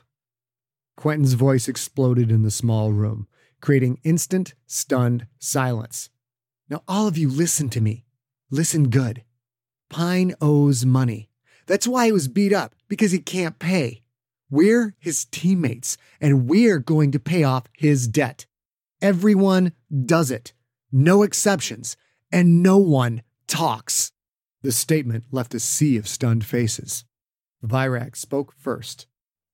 Quentin's 0.98 1.32
voice 1.32 1.70
exploded 1.70 2.30
in 2.30 2.42
the 2.42 2.52
small 2.52 2.92
room, 2.92 3.26
creating 3.62 4.02
instant, 4.04 4.54
stunned 4.68 5.28
silence. 5.40 6.10
Now, 6.70 6.84
all 6.90 7.08
of 7.08 7.18
you, 7.18 7.30
listen 7.30 7.70
to 7.70 7.80
me. 7.80 8.04
Listen 8.52 8.90
good. 8.90 9.24
Pine 9.90 10.36
owes 10.42 10.86
money. 10.86 11.30
That's 11.68 11.88
why 11.88 12.08
he 12.08 12.12
was 12.12 12.28
beat 12.28 12.52
up, 12.52 12.76
because 12.90 13.14
he 13.14 13.20
can't 13.20 13.60
pay. 13.60 14.02
We're 14.50 14.94
his 15.00 15.24
teammates, 15.24 15.98
and 16.20 16.50
we're 16.50 16.80
going 16.80 17.14
to 17.14 17.20
pay 17.20 17.46
off 17.46 17.64
his 17.72 18.10
debt. 18.10 18.46
Everyone 19.02 19.72
does 20.06 20.32
it, 20.32 20.52
no 20.92 21.24
exceptions, 21.24 21.96
and 22.30 22.62
no 22.62 22.78
one 22.78 23.22
talks. 23.48 24.12
The 24.66 24.72
statement 24.72 25.26
left 25.32 25.54
a 25.54 25.60
sea 25.60 25.96
of 25.96 26.08
stunned 26.08 26.44
faces. 26.44 27.06
Virak 27.64 28.16
spoke 28.16 28.52
first. 28.52 29.06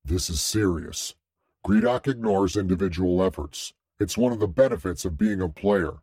This 0.05 0.29
is 0.29 0.39
serious. 0.39 1.15
Gredok 1.65 2.07
ignores 2.07 2.55
individual 2.55 3.21
efforts. 3.21 3.73
It's 3.99 4.17
one 4.17 4.31
of 4.31 4.39
the 4.39 4.47
benefits 4.47 5.03
of 5.03 5.17
being 5.17 5.41
a 5.41 5.49
player. 5.49 5.95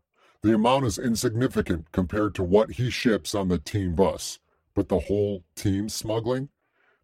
The 0.43 0.53
amount 0.53 0.85
is 0.85 0.99
insignificant 0.99 1.91
compared 1.91 2.35
to 2.35 2.43
what 2.43 2.73
he 2.73 2.91
ships 2.91 3.35
on 3.35 3.49
the 3.49 3.57
team 3.57 3.95
bus. 3.95 4.41
But 4.75 4.91
the 4.91 4.99
whole 4.99 5.43
team 5.57 5.89
smuggling? 5.89 6.51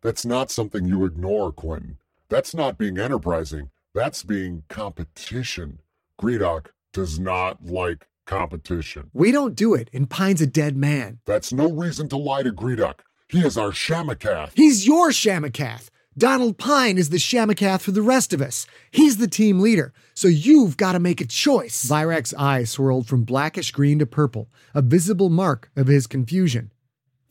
That's 0.02 0.26
not 0.26 0.50
something 0.50 0.84
you 0.84 1.06
ignore, 1.06 1.52
Quentin. 1.52 1.96
That's 2.28 2.54
not 2.54 2.76
being 2.76 2.98
enterprising. 2.98 3.70
That's 3.94 4.22
being 4.24 4.64
competition. 4.68 5.80
Gredok 6.20 6.66
does 6.92 7.18
not 7.18 7.64
like 7.64 8.08
competition. 8.26 9.10
We 9.12 9.32
don't 9.32 9.54
do 9.54 9.74
it, 9.74 9.90
and 9.92 10.08
Pine's 10.08 10.40
a 10.40 10.46
dead 10.46 10.76
man. 10.76 11.20
That's 11.24 11.52
no 11.52 11.70
reason 11.70 12.08
to 12.08 12.16
lie 12.16 12.42
to 12.42 12.52
Gredok. 12.52 13.00
He 13.28 13.44
is 13.44 13.56
our 13.58 13.70
Shamakath. 13.70 14.52
He's 14.54 14.86
your 14.86 15.10
Shamakath. 15.10 15.88
Donald 16.16 16.58
Pine 16.58 16.96
is 16.96 17.10
the 17.10 17.16
Shamakath 17.16 17.80
for 17.80 17.90
the 17.90 18.02
rest 18.02 18.32
of 18.32 18.40
us. 18.40 18.68
He's 18.92 19.16
the 19.16 19.26
team 19.26 19.58
leader, 19.58 19.92
so 20.14 20.28
you've 20.28 20.76
got 20.76 20.92
to 20.92 21.00
make 21.00 21.20
a 21.20 21.26
choice. 21.26 21.84
Virak's 21.84 22.32
eyes 22.34 22.70
swirled 22.70 23.08
from 23.08 23.24
blackish 23.24 23.72
green 23.72 23.98
to 23.98 24.06
purple, 24.06 24.48
a 24.74 24.82
visible 24.82 25.28
mark 25.28 25.70
of 25.74 25.88
his 25.88 26.06
confusion. 26.06 26.70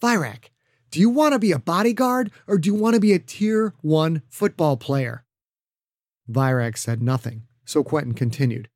Virak, 0.02 0.50
do 0.92 1.00
you 1.00 1.10
want 1.10 1.32
to 1.32 1.40
be 1.40 1.54
a 1.54 1.60
bodyguard 1.60 2.30
or 2.46 2.58
do 2.58 2.68
you 2.68 2.76
want 2.76 2.96
to 2.96 3.00
be 3.00 3.14
a 3.14 3.20
tier 3.20 3.74
one 3.82 4.22
football 4.30 4.76
player? 4.76 5.24
Virak 6.30 6.78
said 6.78 7.02
nothing, 7.02 7.44
so 7.64 7.86
Quentin 7.86 8.14
continued. 8.14 8.68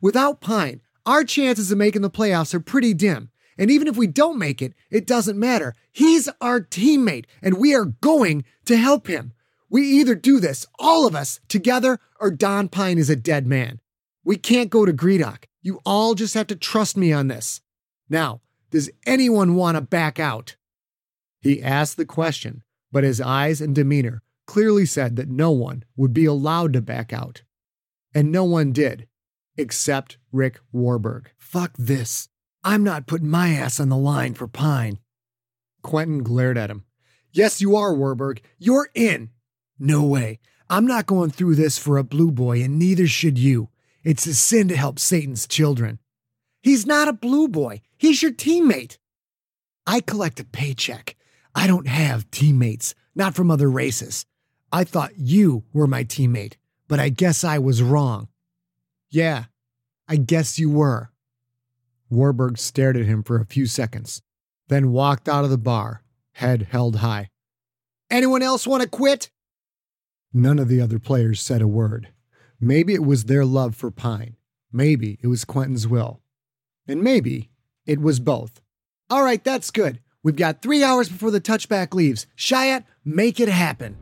Without 0.00 0.42
Pine, 0.42 0.82
our 1.08 1.24
chances 1.24 1.72
of 1.72 1.78
making 1.78 2.02
the 2.02 2.10
playoffs 2.10 2.52
are 2.52 2.60
pretty 2.60 2.92
dim. 2.92 3.30
And 3.56 3.70
even 3.70 3.88
if 3.88 3.96
we 3.96 4.06
don't 4.06 4.38
make 4.38 4.60
it, 4.60 4.74
it 4.90 5.06
doesn't 5.06 5.38
matter. 5.38 5.74
He's 5.90 6.28
our 6.40 6.60
teammate, 6.60 7.24
and 7.42 7.56
we 7.56 7.74
are 7.74 7.86
going 7.86 8.44
to 8.66 8.76
help 8.76 9.06
him. 9.06 9.32
We 9.70 9.82
either 9.82 10.14
do 10.14 10.38
this, 10.38 10.66
all 10.78 11.06
of 11.06 11.16
us, 11.16 11.40
together, 11.48 11.98
or 12.20 12.30
Don 12.30 12.68
Pine 12.68 12.98
is 12.98 13.08
a 13.08 13.16
dead 13.16 13.46
man. 13.46 13.80
We 14.22 14.36
can't 14.36 14.70
go 14.70 14.84
to 14.84 14.92
Gredok. 14.92 15.44
You 15.62 15.80
all 15.84 16.14
just 16.14 16.34
have 16.34 16.46
to 16.48 16.56
trust 16.56 16.96
me 16.96 17.10
on 17.10 17.28
this. 17.28 17.62
Now, 18.10 18.42
does 18.70 18.90
anyone 19.06 19.54
want 19.54 19.76
to 19.76 19.80
back 19.80 20.20
out? 20.20 20.56
He 21.40 21.62
asked 21.62 21.96
the 21.96 22.04
question, 22.04 22.62
but 22.92 23.02
his 23.02 23.20
eyes 23.20 23.62
and 23.62 23.74
demeanor 23.74 24.22
clearly 24.46 24.84
said 24.84 25.16
that 25.16 25.28
no 25.28 25.52
one 25.52 25.84
would 25.96 26.12
be 26.12 26.26
allowed 26.26 26.74
to 26.74 26.82
back 26.82 27.14
out. 27.14 27.42
And 28.14 28.30
no 28.30 28.44
one 28.44 28.72
did, 28.72 29.08
except 29.58 30.16
Rick 30.32 30.60
Warburg. 30.72 31.30
Fuck 31.36 31.72
this. 31.76 32.28
I'm 32.64 32.82
not 32.82 33.06
putting 33.06 33.28
my 33.28 33.50
ass 33.50 33.78
on 33.80 33.88
the 33.88 33.96
line 33.96 34.34
for 34.34 34.48
Pine. 34.48 34.98
Quentin 35.82 36.22
glared 36.22 36.56
at 36.56 36.70
him. 36.70 36.84
Yes, 37.32 37.60
you 37.60 37.76
are, 37.76 37.94
Warburg. 37.94 38.40
You're 38.58 38.88
in. 38.94 39.30
No 39.78 40.04
way. 40.04 40.38
I'm 40.70 40.86
not 40.86 41.06
going 41.06 41.30
through 41.30 41.54
this 41.54 41.78
for 41.78 41.98
a 41.98 42.04
blue 42.04 42.30
boy, 42.30 42.62
and 42.62 42.78
neither 42.78 43.06
should 43.06 43.38
you. 43.38 43.68
It's 44.04 44.26
a 44.26 44.34
sin 44.34 44.68
to 44.68 44.76
help 44.76 44.98
Satan's 44.98 45.46
children. 45.46 45.98
He's 46.62 46.86
not 46.86 47.08
a 47.08 47.12
blue 47.12 47.48
boy. 47.48 47.80
He's 47.96 48.22
your 48.22 48.32
teammate. 48.32 48.98
I 49.86 50.00
collect 50.00 50.40
a 50.40 50.44
paycheck. 50.44 51.16
I 51.54 51.66
don't 51.66 51.88
have 51.88 52.30
teammates, 52.30 52.94
not 53.14 53.34
from 53.34 53.50
other 53.50 53.70
races. 53.70 54.26
I 54.70 54.84
thought 54.84 55.16
you 55.16 55.64
were 55.72 55.86
my 55.86 56.04
teammate, 56.04 56.54
but 56.86 57.00
I 57.00 57.08
guess 57.08 57.44
I 57.44 57.58
was 57.58 57.82
wrong. 57.82 58.28
Yeah, 59.10 59.44
I 60.06 60.16
guess 60.16 60.58
you 60.58 60.70
were. 60.70 61.10
Warburg 62.10 62.58
stared 62.58 62.96
at 62.96 63.06
him 63.06 63.22
for 63.22 63.40
a 63.40 63.46
few 63.46 63.66
seconds, 63.66 64.22
then 64.68 64.92
walked 64.92 65.28
out 65.28 65.44
of 65.44 65.50
the 65.50 65.58
bar, 65.58 66.02
head 66.32 66.68
held 66.70 66.96
high. 66.96 67.30
Anyone 68.10 68.42
else 68.42 68.66
want 68.66 68.82
to 68.82 68.88
quit? 68.88 69.30
None 70.32 70.58
of 70.58 70.68
the 70.68 70.80
other 70.80 70.98
players 70.98 71.40
said 71.40 71.62
a 71.62 71.68
word. 71.68 72.08
Maybe 72.60 72.94
it 72.94 73.04
was 73.04 73.24
their 73.24 73.44
love 73.44 73.76
for 73.76 73.90
Pine. 73.90 74.36
Maybe 74.72 75.18
it 75.22 75.28
was 75.28 75.44
Quentin's 75.44 75.88
will. 75.88 76.20
And 76.86 77.02
maybe 77.02 77.50
it 77.86 78.00
was 78.00 78.20
both. 78.20 78.60
All 79.10 79.22
right, 79.22 79.42
that's 79.42 79.70
good. 79.70 80.00
We've 80.22 80.36
got 80.36 80.60
three 80.60 80.82
hours 80.82 81.08
before 81.08 81.30
the 81.30 81.40
touchback 81.40 81.94
leaves. 81.94 82.26
Shiat, 82.36 82.84
make 83.04 83.40
it 83.40 83.48
happen. 83.48 83.96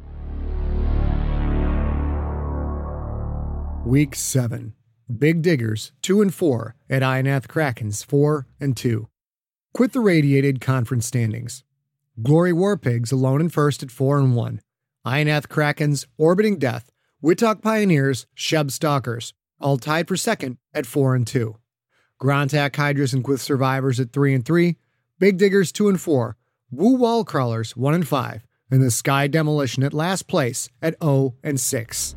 Week 3.85 4.17
7. 4.17 4.75
Big 5.15 5.41
Diggers, 5.41 5.93
2 6.03 6.21
and 6.21 6.35
4 6.35 6.75
at 6.91 7.03
Ionath 7.03 7.47
Krakens, 7.47 8.05
4 8.05 8.47
and 8.59 8.77
2. 8.77 9.09
Quyth 9.77 9.95
Irradiated 9.95 10.61
conference 10.61 11.07
standings. 11.07 11.63
Glory 12.21 12.53
Warpigs 12.53 13.13
alone 13.13 13.41
in 13.41 13.49
first 13.49 13.85
at 13.85 13.93
4 13.93 14.19
and 14.19 14.35
1. 14.35 14.61
Ionath 15.07 15.47
Krakens, 15.47 16.07
Orbiting 16.19 16.59
Death, 16.59 16.91
Witok 17.23 17.63
Pioneers, 17.63 18.27
Sheb 18.37 18.73
Stalkers, 18.73 19.33
all 19.61 19.79
tied 19.79 20.09
for 20.09 20.17
second 20.17 20.59
at 20.75 20.87
4 20.87 21.15
and 21.15 21.27
2. 21.27 21.57
Grontak 22.21 22.75
Hydras 22.75 23.13
and 23.13 23.23
Quyth 23.23 23.39
Survivors 23.39 24.01
at 24.01 24.13
3 24.13 24.35
and 24.35 24.45
3. 24.45 24.77
Big 25.21 25.39
Diggers 25.39 25.71
2 25.71 25.89
and 25.89 26.01
4. 26.01 26.37
Woo 26.73 26.97
Wall 26.97 27.25
Crawlers 27.25 27.77
1 27.77 27.95
and 27.95 28.09
5. 28.09 28.45
And 28.73 28.83
the 28.83 28.91
Sky 28.91 29.29
Demolition 29.29 29.85
at 29.85 29.95
last 29.95 30.27
place 30.27 30.69
at 30.83 31.01
0 31.01 31.37
and 31.45 31.61
6. 31.61 32.17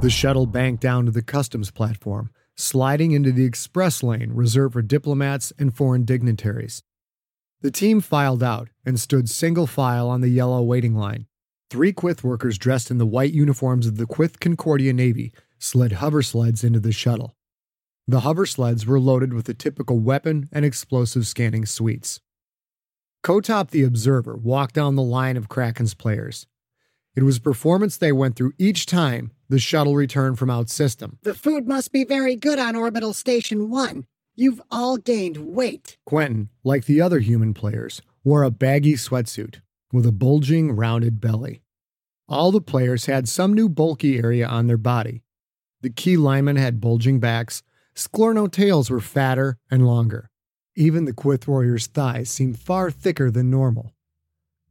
The 0.00 0.10
shuttle 0.10 0.46
banked 0.46 0.80
down 0.80 1.06
to 1.06 1.10
the 1.10 1.22
customs 1.22 1.72
platform, 1.72 2.30
sliding 2.56 3.10
into 3.10 3.32
the 3.32 3.44
express 3.44 4.00
lane 4.00 4.30
reserved 4.32 4.74
for 4.74 4.82
diplomats 4.82 5.52
and 5.58 5.74
foreign 5.74 6.04
dignitaries. 6.04 6.84
The 7.62 7.72
team 7.72 8.00
filed 8.00 8.40
out 8.40 8.68
and 8.86 9.00
stood 9.00 9.28
single 9.28 9.66
file 9.66 10.08
on 10.08 10.20
the 10.20 10.28
yellow 10.28 10.62
waiting 10.62 10.94
line. 10.94 11.26
Three 11.68 11.92
Quyth 11.92 12.22
workers 12.22 12.58
dressed 12.58 12.92
in 12.92 12.98
the 12.98 13.06
white 13.06 13.32
uniforms 13.32 13.88
of 13.88 13.96
the 13.96 14.06
Quyth 14.06 14.38
Concordia 14.38 14.92
Navy 14.92 15.32
slid 15.58 15.92
hover 15.92 16.22
sleds 16.22 16.62
into 16.62 16.78
the 16.78 16.92
shuttle. 16.92 17.34
The 18.06 18.20
hover 18.20 18.46
sleds 18.46 18.86
were 18.86 19.00
loaded 19.00 19.34
with 19.34 19.46
the 19.46 19.52
typical 19.52 19.98
weapon 19.98 20.48
and 20.52 20.64
explosive 20.64 21.26
scanning 21.26 21.66
suites. 21.66 22.20
Kotop 23.24 23.70
the 23.70 23.82
Observer 23.82 24.36
walked 24.36 24.76
down 24.76 24.94
the 24.94 25.02
line 25.02 25.36
of 25.36 25.48
Kraken's 25.48 25.94
players. 25.94 26.46
It 27.18 27.24
was 27.24 27.40
performance 27.40 27.96
they 27.96 28.12
went 28.12 28.36
through 28.36 28.52
each 28.58 28.86
time 28.86 29.32
the 29.48 29.58
shuttle 29.58 29.96
returned 29.96 30.38
from 30.38 30.50
out 30.50 30.70
system. 30.70 31.18
The 31.22 31.34
food 31.34 31.66
must 31.66 31.90
be 31.90 32.04
very 32.04 32.36
good 32.36 32.60
on 32.60 32.76
Orbital 32.76 33.12
Station 33.12 33.70
1. 33.70 34.06
You've 34.36 34.62
all 34.70 34.98
gained 34.98 35.36
weight. 35.38 35.98
Quentin, 36.06 36.48
like 36.62 36.84
the 36.84 37.00
other 37.00 37.18
human 37.18 37.54
players, 37.54 38.02
wore 38.22 38.44
a 38.44 38.52
baggy 38.52 38.94
sweatsuit 38.94 39.56
with 39.92 40.06
a 40.06 40.12
bulging, 40.12 40.70
rounded 40.70 41.20
belly. 41.20 41.60
All 42.28 42.52
the 42.52 42.60
players 42.60 43.06
had 43.06 43.28
some 43.28 43.52
new 43.52 43.68
bulky 43.68 44.18
area 44.18 44.46
on 44.46 44.68
their 44.68 44.76
body. 44.76 45.24
The 45.80 45.90
key 45.90 46.16
linemen 46.16 46.54
had 46.54 46.80
bulging 46.80 47.18
backs, 47.18 47.64
Sklorno 47.96 48.48
tails 48.48 48.90
were 48.90 49.00
fatter 49.00 49.58
and 49.68 49.84
longer. 49.84 50.30
Even 50.76 51.04
the 51.04 51.12
Quyth 51.12 51.48
warrior's 51.48 51.88
thighs 51.88 52.30
seemed 52.30 52.60
far 52.60 52.92
thicker 52.92 53.28
than 53.28 53.50
normal. 53.50 53.92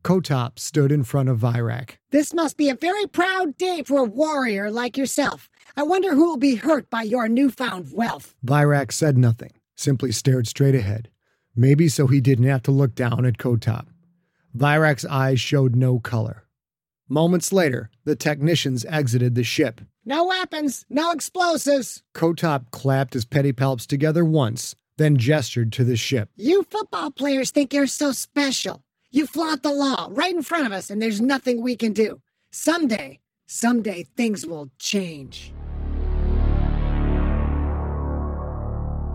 Kotop 0.08 0.58
stood 0.58 0.94
in 0.94 1.04
front 1.04 1.28
of 1.28 1.40
Virak. 1.40 1.98
This 2.12 2.34
must 2.34 2.56
be 2.56 2.70
a 2.70 2.76
very 2.76 3.06
proud 3.08 3.58
day 3.58 3.84
for 3.86 4.00
a 4.00 4.06
warrior 4.06 4.72
like 4.72 4.96
yourself. 4.96 5.50
I 5.76 5.84
wonder 5.84 6.16
who 6.16 6.30
will 6.30 6.38
be 6.38 6.56
hurt 6.56 6.90
by 6.90 7.02
your 7.02 7.28
newfound 7.28 7.92
wealth. 7.92 8.34
Virak 8.42 8.94
said 8.94 9.18
nothing, 9.18 9.52
simply 9.76 10.14
stared 10.14 10.48
straight 10.48 10.76
ahead, 10.76 11.10
maybe 11.58 11.90
so 11.90 12.08
he 12.08 12.22
didn't 12.22 12.46
have 12.46 12.64
to 12.64 12.72
look 12.72 12.96
down 12.96 13.26
at 13.26 13.38
Kotop. 13.38 13.88
Virak's 14.56 15.04
eyes 15.04 15.42
showed 15.42 15.76
no 15.76 16.00
color. 16.00 16.46
Moments 17.10 17.52
later, 17.52 17.90
the 18.06 18.16
technicians 18.16 18.86
exited 18.86 19.36
the 19.36 19.44
ship. 19.44 19.82
No 20.06 20.28
weapons, 20.28 20.86
no 20.90 21.12
explosives. 21.12 22.02
Kotop 22.16 22.72
clapped 22.72 23.14
his 23.14 23.26
pedipalps 23.26 23.86
together 23.86 24.24
once, 24.24 24.74
then 24.96 25.18
gestured 25.18 25.74
to 25.74 25.84
the 25.84 25.98
ship. 25.98 26.30
You 26.38 26.64
football 26.64 27.12
players 27.12 27.52
think 27.52 27.74
you're 27.74 27.88
so 27.88 28.14
special. 28.14 28.86
You 29.18 29.26
flaunt 29.26 29.64
the 29.64 29.72
law 29.72 30.10
right 30.12 30.36
in 30.36 30.44
front 30.44 30.68
of 30.68 30.72
us, 30.72 30.92
and 30.92 31.02
there's 31.02 31.20
nothing 31.20 31.64
we 31.64 31.76
can 31.76 31.92
do. 31.92 32.22
Someday, 32.52 33.20
someday 33.48 34.04
things 34.16 34.46
will 34.46 34.70
change. 34.78 35.52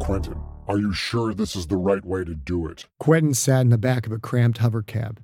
Quentin, 0.00 0.42
are 0.66 0.78
you 0.78 0.92
sure 0.92 1.32
this 1.32 1.54
is 1.54 1.68
the 1.68 1.76
right 1.76 2.04
way 2.04 2.24
to 2.24 2.34
do 2.34 2.66
it? 2.66 2.86
Quentin 2.98 3.32
sat 3.32 3.60
in 3.60 3.68
the 3.68 3.78
back 3.78 4.04
of 4.04 4.10
a 4.10 4.18
cramped 4.18 4.58
hover 4.58 4.82
cab. 4.82 5.22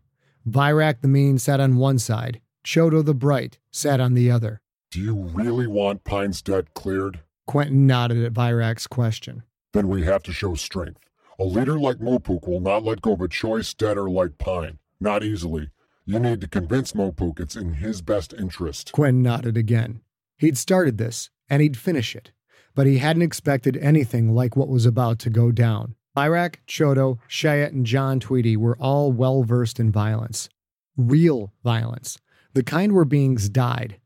Virak 0.48 1.00
the 1.00 1.08
Mean 1.08 1.38
sat 1.38 1.58
on 1.58 1.74
one 1.78 1.98
side. 1.98 2.40
Choto 2.64 3.04
the 3.04 3.14
Bright 3.14 3.58
sat 3.72 3.98
on 3.98 4.14
the 4.14 4.30
other. 4.30 4.60
Do 4.92 5.00
you 5.00 5.16
really 5.16 5.66
want 5.66 6.04
Pine's 6.04 6.40
debt 6.40 6.74
cleared? 6.74 7.18
Quentin 7.48 7.88
nodded 7.88 8.24
at 8.24 8.32
Virak's 8.32 8.86
question. 8.86 9.42
Then 9.72 9.88
we 9.88 10.04
have 10.04 10.22
to 10.22 10.32
show 10.32 10.54
strength. 10.54 11.07
A 11.40 11.44
leader 11.44 11.78
like 11.78 11.98
Mopuk 11.98 12.48
will 12.48 12.58
not 12.58 12.82
let 12.82 13.00
go 13.00 13.12
of 13.12 13.20
a 13.20 13.28
choice 13.28 13.72
debtor 13.72 14.10
like 14.10 14.38
Pine. 14.38 14.80
Not 14.98 15.22
easily. 15.22 15.70
You 16.04 16.18
need 16.18 16.40
to 16.40 16.48
convince 16.48 16.94
Mopuk 16.94 17.38
it's 17.38 17.54
in 17.54 17.74
his 17.74 18.02
best 18.02 18.32
interest. 18.32 18.90
Quentin 18.90 19.22
nodded 19.22 19.56
again. 19.56 20.00
He'd 20.36 20.58
started 20.58 20.98
this, 20.98 21.30
and 21.48 21.62
he'd 21.62 21.76
finish 21.76 22.16
it, 22.16 22.32
but 22.74 22.88
he 22.88 22.98
hadn't 22.98 23.22
expected 23.22 23.76
anything 23.76 24.34
like 24.34 24.56
what 24.56 24.66
was 24.66 24.84
about 24.84 25.20
to 25.20 25.30
go 25.30 25.52
down. 25.52 25.94
Virak, 26.16 26.56
Choto, 26.66 27.18
Shayet, 27.28 27.68
and 27.68 27.86
John 27.86 28.18
Tweedy 28.18 28.56
were 28.56 28.76
all 28.80 29.12
well 29.12 29.44
versed 29.44 29.78
in 29.78 29.92
violence. 29.92 30.48
Real 30.96 31.52
violence. 31.62 32.18
The 32.54 32.64
kind 32.64 32.92
where 32.92 33.04
beings 33.04 33.48
died. 33.48 34.00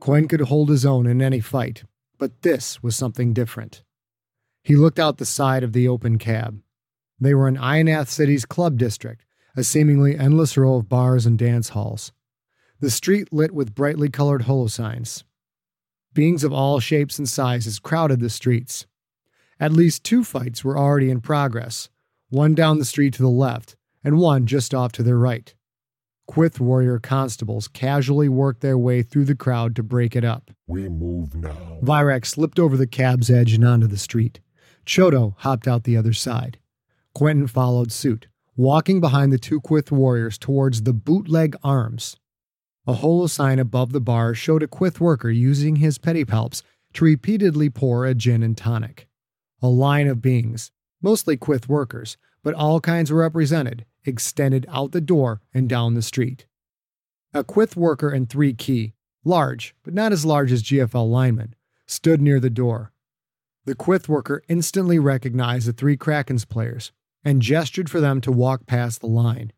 Quentin 0.00 0.26
could 0.26 0.40
hold 0.40 0.70
his 0.70 0.84
own 0.84 1.06
in 1.06 1.22
any 1.22 1.38
fight, 1.38 1.84
but 2.18 2.42
this 2.42 2.82
was 2.82 2.96
something 2.96 3.32
different. 3.32 3.84
He 4.64 4.74
looked 4.74 4.98
out 4.98 5.18
the 5.18 5.24
side 5.24 5.62
of 5.62 5.72
the 5.72 5.86
open 5.86 6.18
cab. 6.18 6.60
They 7.20 7.34
were 7.34 7.48
in 7.48 7.56
Ionath 7.56 8.08
City's 8.08 8.44
club 8.44 8.78
district, 8.78 9.24
a 9.56 9.64
seemingly 9.64 10.18
endless 10.18 10.56
row 10.56 10.76
of 10.76 10.88
bars 10.88 11.26
and 11.26 11.38
dance 11.38 11.70
halls. 11.70 12.12
The 12.80 12.90
street 12.90 13.32
lit 13.32 13.52
with 13.52 13.74
brightly 13.74 14.08
colored 14.08 14.42
holosigns. 14.42 15.22
Beings 16.12 16.44
of 16.44 16.52
all 16.52 16.80
shapes 16.80 17.18
and 17.18 17.28
sizes 17.28 17.78
crowded 17.78 18.20
the 18.20 18.30
streets. 18.30 18.86
At 19.58 19.72
least 19.72 20.04
two 20.04 20.24
fights 20.24 20.64
were 20.64 20.78
already 20.78 21.10
in 21.10 21.20
progress, 21.20 21.88
one 22.28 22.54
down 22.54 22.78
the 22.78 22.84
street 22.84 23.14
to 23.14 23.22
the 23.22 23.28
left, 23.28 23.76
and 24.02 24.18
one 24.18 24.46
just 24.46 24.74
off 24.74 24.92
to 24.92 25.02
their 25.02 25.18
right. 25.18 25.54
Quyth 26.28 26.58
warrior 26.58 26.98
constables 26.98 27.68
casually 27.68 28.28
worked 28.28 28.60
their 28.60 28.78
way 28.78 29.02
through 29.02 29.26
the 29.26 29.34
crowd 29.34 29.76
to 29.76 29.82
break 29.82 30.16
it 30.16 30.24
up. 30.24 30.50
We 30.66 30.88
move 30.88 31.34
now. 31.34 31.78
Virak 31.82 32.24
slipped 32.24 32.58
over 32.58 32.76
the 32.76 32.86
cab's 32.86 33.30
edge 33.30 33.52
and 33.52 33.64
onto 33.64 33.86
the 33.86 33.98
street. 33.98 34.40
Choto 34.86 35.34
hopped 35.38 35.68
out 35.68 35.84
the 35.84 35.96
other 35.96 36.12
side. 36.12 36.58
Quentin 37.14 37.46
followed 37.46 37.92
suit, 37.92 38.26
walking 38.56 39.00
behind 39.00 39.32
the 39.32 39.38
two 39.38 39.60
Quyth 39.60 39.92
warriors 39.92 40.36
towards 40.36 40.82
the 40.82 40.92
bootleg 40.92 41.54
arms. 41.62 42.16
A 42.88 42.94
holo 42.94 43.28
sign 43.28 43.60
above 43.60 43.92
the 43.92 44.00
bar 44.00 44.34
showed 44.34 44.64
a 44.64 44.66
Quyth 44.66 44.98
worker 44.98 45.30
using 45.30 45.76
his 45.76 45.96
pedipalps 45.96 46.62
to 46.94 47.04
repeatedly 47.04 47.70
pour 47.70 48.04
a 48.04 48.16
gin 48.16 48.42
and 48.42 48.56
tonic. 48.56 49.06
A 49.62 49.68
line 49.68 50.08
of 50.08 50.20
beings, 50.20 50.72
mostly 51.00 51.36
Quyth 51.36 51.68
workers, 51.68 52.16
but 52.42 52.52
all 52.54 52.80
kinds 52.80 53.12
were 53.12 53.20
represented, 53.20 53.86
extended 54.04 54.66
out 54.68 54.90
the 54.90 55.00
door 55.00 55.40
and 55.54 55.68
down 55.68 55.94
the 55.94 56.02
street. 56.02 56.46
A 57.32 57.44
Quyth 57.44 57.76
worker 57.76 58.10
and 58.10 58.28
three 58.28 58.54
key, 58.54 58.92
large, 59.24 59.76
but 59.84 59.94
not 59.94 60.10
as 60.10 60.26
large 60.26 60.50
as 60.50 60.64
GFL 60.64 61.08
linemen, 61.08 61.54
stood 61.86 62.20
near 62.20 62.40
the 62.40 62.50
door. 62.50 62.92
The 63.66 63.76
Quyth 63.76 64.08
worker 64.08 64.42
instantly 64.48 64.98
recognized 64.98 65.68
the 65.68 65.72
three 65.72 65.96
Krakens 65.96 66.46
players 66.46 66.90
and 67.24 67.42
gestured 67.42 67.90
for 67.90 68.00
them 68.00 68.20
to 68.20 68.30
walk 68.30 68.66
past 68.66 69.00
the 69.00 69.06
line. 69.06 69.52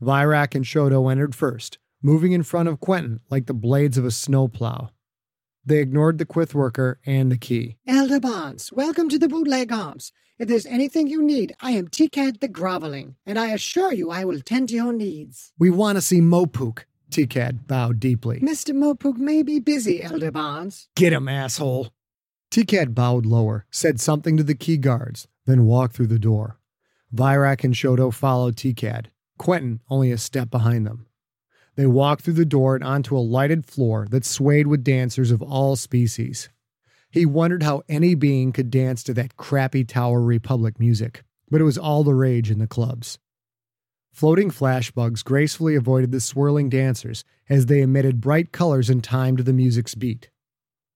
Virak 0.00 0.54
and 0.54 0.64
Choto 0.64 1.10
entered 1.10 1.34
first, 1.34 1.78
moving 2.02 2.32
in 2.32 2.42
front 2.42 2.68
of 2.68 2.80
Quentin 2.80 3.20
like 3.30 3.46
the 3.46 3.54
blades 3.54 3.98
of 3.98 4.04
a 4.04 4.10
snowplow. 4.10 4.90
They 5.64 5.78
ignored 5.78 6.18
the 6.18 6.24
quith 6.24 6.54
worker 6.54 7.00
and 7.04 7.30
the 7.30 7.36
key. 7.36 7.76
Elder 7.86 8.20
Bonds, 8.20 8.72
welcome 8.72 9.08
to 9.08 9.18
the 9.18 9.28
Bootleg 9.28 9.72
Arms. 9.72 10.12
If 10.38 10.48
there's 10.48 10.66
anything 10.66 11.08
you 11.08 11.22
need, 11.22 11.56
I 11.60 11.72
am 11.72 11.88
Tikat 11.88 12.40
the 12.40 12.48
Groveling, 12.48 13.16
and 13.24 13.38
I 13.38 13.48
assure 13.48 13.92
you 13.92 14.10
I 14.10 14.24
will 14.24 14.40
tend 14.40 14.68
to 14.68 14.74
your 14.74 14.92
needs. 14.92 15.52
We 15.58 15.70
want 15.70 15.96
to 15.96 16.02
see 16.02 16.20
Mopuk. 16.20 16.84
Tikad 17.10 17.66
bowed 17.66 18.00
deeply. 18.00 18.40
Mr. 18.40 18.74
Mopuk 18.74 19.16
may 19.16 19.42
be 19.42 19.58
busy, 19.60 20.02
Elder 20.02 20.30
Bonds. 20.30 20.88
Get 20.94 21.12
him, 21.12 21.28
asshole. 21.28 21.88
Tikad 22.50 22.94
bowed 22.94 23.24
lower, 23.24 23.66
said 23.70 24.00
something 24.00 24.36
to 24.36 24.42
the 24.42 24.54
key 24.54 24.76
guards, 24.76 25.26
then 25.46 25.64
walked 25.64 25.94
through 25.94 26.08
the 26.08 26.18
door. 26.18 26.58
Virak 27.16 27.64
and 27.64 27.74
Choto 27.74 28.12
followed 28.12 28.56
Tikad, 28.56 29.06
Quentin 29.38 29.80
only 29.88 30.12
a 30.12 30.18
step 30.18 30.50
behind 30.50 30.86
them. 30.86 31.06
They 31.74 31.86
walked 31.86 32.22
through 32.22 32.34
the 32.34 32.44
door 32.44 32.74
and 32.74 32.84
onto 32.84 33.16
a 33.16 33.18
lighted 33.18 33.64
floor 33.64 34.06
that 34.10 34.24
swayed 34.24 34.66
with 34.66 34.84
dancers 34.84 35.30
of 35.30 35.42
all 35.42 35.76
species. 35.76 36.48
He 37.10 37.26
wondered 37.26 37.62
how 37.62 37.82
any 37.88 38.14
being 38.14 38.52
could 38.52 38.70
dance 38.70 39.02
to 39.04 39.14
that 39.14 39.36
crappy 39.36 39.84
Tower 39.84 40.20
Republic 40.20 40.78
music, 40.78 41.22
but 41.50 41.60
it 41.60 41.64
was 41.64 41.78
all 41.78 42.04
the 42.04 42.14
rage 42.14 42.50
in 42.50 42.58
the 42.58 42.66
clubs. 42.66 43.18
Floating 44.12 44.50
flashbugs 44.50 45.22
gracefully 45.22 45.74
avoided 45.74 46.12
the 46.12 46.20
swirling 46.20 46.70
dancers 46.70 47.24
as 47.48 47.66
they 47.66 47.82
emitted 47.82 48.20
bright 48.20 48.52
colors 48.52 48.88
in 48.88 49.00
time 49.02 49.36
to 49.36 49.42
the 49.42 49.52
music's 49.52 49.94
beat. 49.94 50.30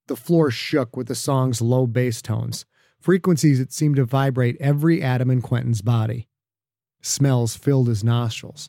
The 0.09 0.17
floor 0.17 0.51
shook 0.51 0.97
with 0.97 1.07
the 1.07 1.15
song's 1.15 1.61
low 1.61 1.87
bass 1.87 2.23
tones, 2.23 2.65
frequencies 3.01 3.59
that 3.59 3.73
seemed 3.73 3.97
to 3.97 4.05
vibrate 4.05 4.57
every 4.61 5.03
atom 5.03 5.31
in 5.31 5.41
Quentin's 5.43 5.83
body. 5.83 6.29
Smells 7.01 7.57
filled 7.57 7.89
his 7.89 8.05
nostrils. 8.05 8.69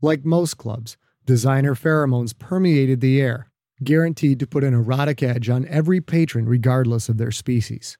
Like 0.00 0.24
most 0.24 0.56
clubs, 0.56 0.96
designer 1.26 1.74
pheromones 1.74 2.36
permeated 2.38 3.00
the 3.00 3.20
air, 3.20 3.50
guaranteed 3.82 4.38
to 4.38 4.46
put 4.46 4.64
an 4.64 4.74
erotic 4.74 5.22
edge 5.22 5.48
on 5.48 5.66
every 5.66 6.00
patron 6.00 6.46
regardless 6.46 7.08
of 7.08 7.18
their 7.18 7.32
species. 7.32 7.98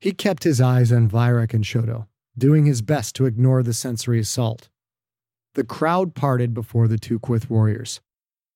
He 0.00 0.12
kept 0.12 0.44
his 0.44 0.60
eyes 0.60 0.92
on 0.92 1.08
Virak 1.08 1.52
and 1.52 1.64
Choto, 1.64 2.06
doing 2.36 2.66
his 2.66 2.82
best 2.82 3.16
to 3.16 3.26
ignore 3.26 3.64
the 3.64 3.74
sensory 3.74 4.20
assault. 4.20 4.68
The 5.54 5.64
crowd 5.64 6.14
parted 6.14 6.54
before 6.54 6.86
the 6.86 6.98
two 6.98 7.18
Quyth 7.18 7.50
warriors. 7.50 8.00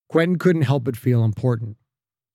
Quentin 0.09 0.39
couldn't 0.39 0.63
help 0.63 0.85
but 0.85 0.97
feel 0.97 1.25
important. 1.25 1.77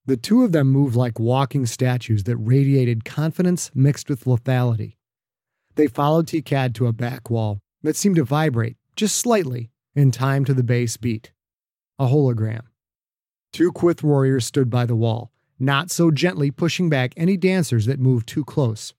The 0.07 0.17
two 0.17 0.43
of 0.43 0.53
them 0.53 0.69
moved 0.69 0.95
like 0.95 1.19
walking 1.19 1.65
statues 1.65 2.23
that 2.23 2.37
radiated 2.37 3.03
confidence 3.03 3.69
mixed 3.75 4.09
with 4.09 4.23
lethality. 4.23 4.95
They 5.75 5.87
followed 5.87 6.27
Tikad 6.27 6.73
to 6.75 6.87
a 6.87 6.93
back 6.93 7.29
wall 7.29 7.59
that 7.83 7.97
seemed 7.97 8.15
to 8.15 8.23
vibrate, 8.23 8.77
just 8.95 9.17
slightly, 9.17 9.69
in 9.95 10.11
time 10.11 10.45
to 10.45 10.53
the 10.53 10.63
bass 10.63 10.95
beat. 10.95 11.33
A 11.99 12.07
hologram. 12.07 12.61
Two 13.51 13.73
Quyth 13.73 14.01
warriors 14.01 14.45
stood 14.45 14.69
by 14.69 14.85
the 14.85 14.95
wall, 14.95 15.33
not 15.59 15.91
so 15.91 16.09
gently 16.09 16.51
pushing 16.51 16.89
back 16.89 17.13
any 17.17 17.35
dancers 17.35 17.85
that 17.85 17.99
moved 17.99 18.27
too 18.27 18.45
close. 18.45 18.93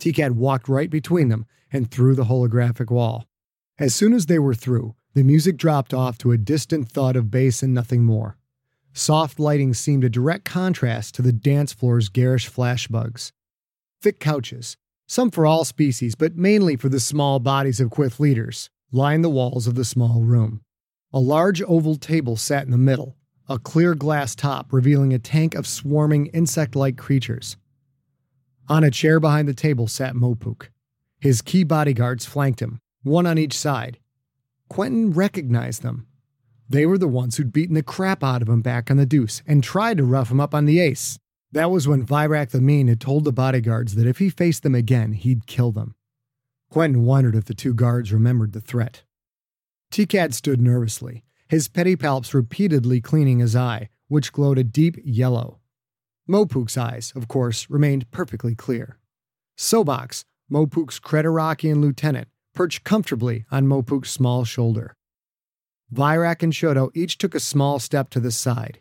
Tikad 0.00 0.32
walked 0.32 0.68
right 0.68 0.90
between 0.90 1.28
them 1.28 1.46
and 1.72 1.88
through 1.88 2.16
the 2.16 2.24
holographic 2.24 2.90
wall. 2.90 3.26
As 3.78 3.94
soon 3.94 4.12
as 4.12 4.26
they 4.26 4.40
were 4.40 4.54
through, 4.54 4.96
the 5.14 5.22
music 5.22 5.56
dropped 5.56 5.94
off 5.94 6.18
to 6.18 6.32
a 6.32 6.38
distant 6.38 6.88
thud 6.88 7.14
of 7.14 7.30
bass 7.30 7.62
and 7.62 7.72
nothing 7.72 8.04
more. 8.04 8.38
Soft 8.92 9.38
lighting 9.38 9.74
seemed 9.74 10.04
a 10.04 10.10
direct 10.10 10.44
contrast 10.44 11.14
to 11.14 11.22
the 11.22 11.32
dance 11.32 11.72
floor's 11.72 12.08
garish 12.08 12.50
flashbugs. 12.50 13.32
Thick 14.02 14.18
couches, 14.18 14.76
some 15.06 15.30
for 15.30 15.46
all 15.46 15.64
species, 15.64 16.14
but 16.14 16.36
mainly 16.36 16.76
for 16.76 16.88
the 16.88 17.00
small 17.00 17.38
bodies 17.38 17.80
of 17.80 17.90
Quyth 17.90 18.18
leaders, 18.18 18.70
lined 18.92 19.24
the 19.24 19.30
walls 19.30 19.66
of 19.66 19.74
the 19.74 19.84
small 19.84 20.22
room. 20.22 20.60
A 21.12 21.20
large 21.20 21.62
oval 21.62 21.96
table 21.96 22.36
sat 22.36 22.64
in 22.64 22.70
the 22.70 22.78
middle, 22.78 23.16
a 23.48 23.58
clear 23.58 23.94
glass 23.94 24.34
top 24.34 24.72
revealing 24.72 25.12
a 25.12 25.18
tank 25.18 25.54
of 25.54 25.66
swarming 25.66 26.26
insect 26.26 26.76
like 26.76 26.96
creatures. 26.96 27.56
On 28.68 28.84
a 28.84 28.90
chair 28.90 29.18
behind 29.18 29.48
the 29.48 29.54
table 29.54 29.88
sat 29.88 30.14
Mopuk. 30.14 30.68
His 31.18 31.42
key 31.42 31.64
bodyguards 31.64 32.24
flanked 32.24 32.60
him, 32.60 32.78
one 33.02 33.26
on 33.26 33.38
each 33.38 33.58
side. 33.58 33.98
Quentin 34.68 35.12
recognized 35.12 35.82
them. 35.82 36.06
They 36.70 36.86
were 36.86 36.98
the 36.98 37.08
ones 37.08 37.36
who'd 37.36 37.52
beaten 37.52 37.74
the 37.74 37.82
crap 37.82 38.22
out 38.22 38.42
of 38.42 38.48
him 38.48 38.62
back 38.62 38.92
on 38.92 38.96
the 38.96 39.04
deuce 39.04 39.42
and 39.44 39.62
tried 39.62 39.96
to 39.96 40.04
rough 40.04 40.30
him 40.30 40.38
up 40.38 40.54
on 40.54 40.66
the 40.66 40.78
ace. 40.78 41.18
That 41.50 41.68
was 41.68 41.88
when 41.88 42.06
Virak 42.06 42.50
the 42.50 42.60
Mean 42.60 42.86
had 42.86 43.00
told 43.00 43.24
the 43.24 43.32
bodyguards 43.32 43.96
that 43.96 44.06
if 44.06 44.18
he 44.18 44.30
faced 44.30 44.62
them 44.62 44.76
again, 44.76 45.14
he'd 45.14 45.48
kill 45.48 45.72
them. 45.72 45.96
Quentin 46.70 47.02
wondered 47.04 47.34
if 47.34 47.46
the 47.46 47.54
two 47.54 47.74
guards 47.74 48.12
remembered 48.12 48.52
the 48.52 48.60
threat. 48.60 49.02
Tikad 49.90 50.32
stood 50.32 50.60
nervously, 50.60 51.24
his 51.48 51.68
pedipalps 51.68 52.32
repeatedly 52.32 53.00
cleaning 53.00 53.40
his 53.40 53.56
eye, 53.56 53.88
which 54.06 54.32
glowed 54.32 54.56
a 54.56 54.62
deep 54.62 54.96
yellow. 55.02 55.58
Mopuk's 56.28 56.78
eyes, 56.78 57.12
of 57.16 57.26
course, 57.26 57.68
remained 57.68 58.08
perfectly 58.12 58.54
clear. 58.54 58.96
Sobox, 59.58 60.22
Mopuk's 60.48 61.00
Creterakian 61.00 61.80
lieutenant, 61.80 62.28
perched 62.54 62.84
comfortably 62.84 63.44
on 63.50 63.66
Mopuk's 63.66 64.10
small 64.10 64.44
shoulder. 64.44 64.94
Virak 65.92 66.42
and 66.42 66.52
Choto 66.52 66.90
each 66.94 67.18
took 67.18 67.34
a 67.34 67.40
small 67.40 67.78
step 67.78 68.10
to 68.10 68.20
the 68.20 68.30
side. 68.30 68.80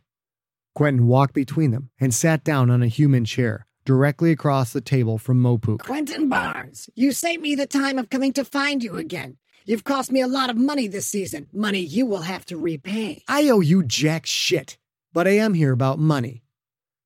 Quentin 0.75 1.07
walked 1.07 1.33
between 1.33 1.71
them 1.71 1.89
and 1.99 2.13
sat 2.13 2.43
down 2.43 2.69
on 2.69 2.83
a 2.83 2.87
human 2.87 3.25
chair 3.25 3.65
directly 3.83 4.31
across 4.31 4.71
the 4.71 4.81
table 4.81 5.17
from 5.17 5.41
Mopuk. 5.41 5.79
Quentin 5.79 6.29
Barnes, 6.29 6.89
you 6.93 7.11
saved 7.11 7.41
me 7.41 7.55
the 7.55 7.65
time 7.65 7.97
of 7.97 8.09
coming 8.09 8.31
to 8.33 8.45
find 8.45 8.83
you 8.83 8.97
again. 8.97 9.37
You've 9.65 9.83
cost 9.83 10.11
me 10.11 10.21
a 10.21 10.27
lot 10.27 10.51
of 10.51 10.57
money 10.57 10.87
this 10.87 11.07
season, 11.07 11.47
money 11.51 11.79
you 11.79 12.05
will 12.05 12.21
have 12.21 12.45
to 12.45 12.57
repay. 12.57 13.23
I 13.27 13.49
owe 13.49 13.59
you 13.59 13.83
jack 13.83 14.25
shit, 14.27 14.77
but 15.11 15.27
I 15.27 15.31
am 15.31 15.55
here 15.55 15.71
about 15.71 15.97
money. 15.97 16.43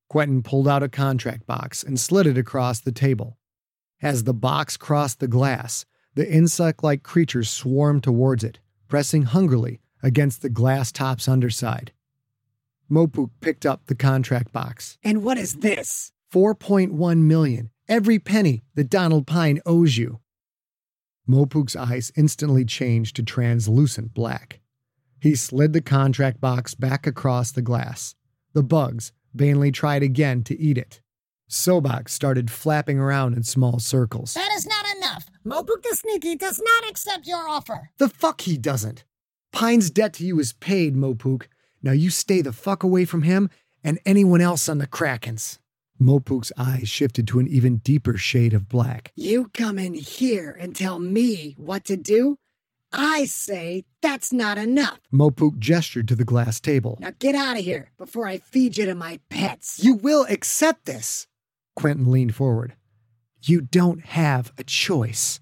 Quentin 0.10 0.44
pulled 0.44 0.68
out 0.68 0.84
a 0.84 0.90
contract 0.90 1.48
box 1.48 1.82
and 1.84 2.00
slid 2.00 2.28
it 2.28 2.38
across 2.38 2.82
the 2.82 2.92
table. 2.92 3.38
As 4.02 4.26
the 4.26 4.34
box 4.34 4.76
crossed 4.76 5.22
the 5.22 5.28
glass, 5.28 5.86
the 6.14 6.30
insect 6.30 6.84
like 6.84 7.04
creatures 7.04 7.50
swarmed 7.50 8.04
towards 8.04 8.44
it, 8.44 8.60
pressing 8.90 9.24
hungrily 9.24 9.80
against 10.04 10.42
the 10.42 10.50
glass 10.50 10.92
top's 10.92 11.28
underside. 11.28 11.92
Mopuk 12.92 13.32
picked 13.42 13.66
up 13.66 13.88
the 13.88 13.96
contract 13.96 14.52
box. 14.52 15.00
And 15.04 15.24
what 15.24 15.38
is 15.38 15.56
this? 15.56 16.12
4.1 16.32 17.18
million, 17.20 17.72
every 17.88 18.20
penny 18.20 18.64
that 18.76 18.90
Donald 18.90 19.26
Pine 19.26 19.60
owes 19.66 19.98
you. 19.98 20.20
Mopuk's 21.28 21.76
eyes 21.76 22.12
instantly 22.18 22.66
changed 22.66 23.16
to 23.16 23.24
translucent 23.24 24.14
black. 24.14 24.60
He 25.22 25.36
slid 25.36 25.72
the 25.72 25.82
contract 25.82 26.42
box 26.42 26.76
back 26.76 27.08
across 27.08 27.52
the 27.52 27.62
glass. 27.62 28.14
The 28.54 28.64
bugs 28.64 29.14
vainly 29.34 29.72
tried 29.72 30.04
again 30.04 30.44
to 30.44 30.60
eat 30.60 30.78
it. 30.78 31.02
Sobox 31.50 32.10
started 32.10 32.52
flapping 32.52 33.00
around 33.00 33.36
in 33.36 33.44
small 33.44 33.80
circles. 33.80 34.34
That 34.34 34.52
is 34.56 34.66
not 34.66 34.86
enough. 34.98 35.30
Mopuk 35.46 35.84
the 35.84 35.96
Sneaky 35.96 36.36
does 36.36 36.60
not 36.60 36.90
accept 36.90 37.28
your 37.28 37.48
offer. 37.48 37.92
The 38.00 38.10
fuck 38.10 38.42
he 38.42 38.58
doesn't. 38.58 39.06
Pine's 39.54 39.92
debt 39.92 40.14
to 40.14 40.26
you 40.26 40.40
is 40.40 40.54
paid, 40.54 40.96
Mopuk. 40.96 41.46
Now 41.84 41.92
you 41.92 42.10
stay 42.10 42.42
the 42.42 42.52
fuck 42.52 42.82
away 42.82 43.06
from 43.06 43.22
him 43.22 43.52
and 43.84 44.00
anyone 44.04 44.42
else 44.42 44.68
on 44.68 44.80
the 44.80 44.88
Krakens. 44.88 45.60
Mopuk's 46.02 46.52
eyes 46.58 46.90
shifted 46.90 47.28
to 47.28 47.40
an 47.40 47.48
even 47.48 47.78
deeper 47.78 48.18
shade 48.18 48.56
of 48.56 48.68
black. 48.68 49.12
You 49.16 49.50
come 49.54 49.78
in 49.78 49.94
here 49.94 50.58
and 50.60 50.76
tell 50.76 50.98
me 50.98 51.54
what 51.58 51.86
to 51.86 51.96
do? 51.96 52.40
I 52.92 53.26
say 53.26 53.86
that's 54.02 54.34
not 54.34 54.58
enough. 54.58 55.00
Mopuk 55.14 55.60
gestured 55.60 56.08
to 56.08 56.16
the 56.16 56.26
glass 56.26 56.60
table. 56.60 56.98
Now 57.00 57.12
get 57.20 57.36
out 57.36 57.58
of 57.58 57.64
here 57.64 57.92
before 57.98 58.28
I 58.28 58.40
feed 58.40 58.78
you 58.78 58.86
to 58.86 58.96
my 58.96 59.20
pets. 59.30 59.84
You 59.84 59.94
will 59.94 60.26
accept 60.30 60.86
this. 60.86 61.28
Quentin 61.76 62.12
leaned 62.12 62.34
forward. 62.36 62.74
You 63.44 63.62
don't 63.62 64.04
have 64.06 64.52
a 64.58 64.64
choice. 64.64 65.40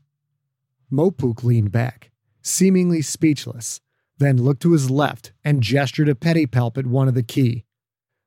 Mopuk 0.92 1.44
leaned 1.44 1.72
back, 1.72 2.12
seemingly 2.42 3.02
speechless, 3.02 3.80
then 4.22 4.38
looked 4.38 4.62
to 4.62 4.72
his 4.72 4.90
left 4.90 5.34
and 5.44 5.62
gestured 5.62 6.08
a 6.08 6.16
pedipalp 6.16 6.78
at 6.78 6.86
one 6.86 7.08
of 7.08 7.16
the 7.16 7.24
key. 7.24 7.66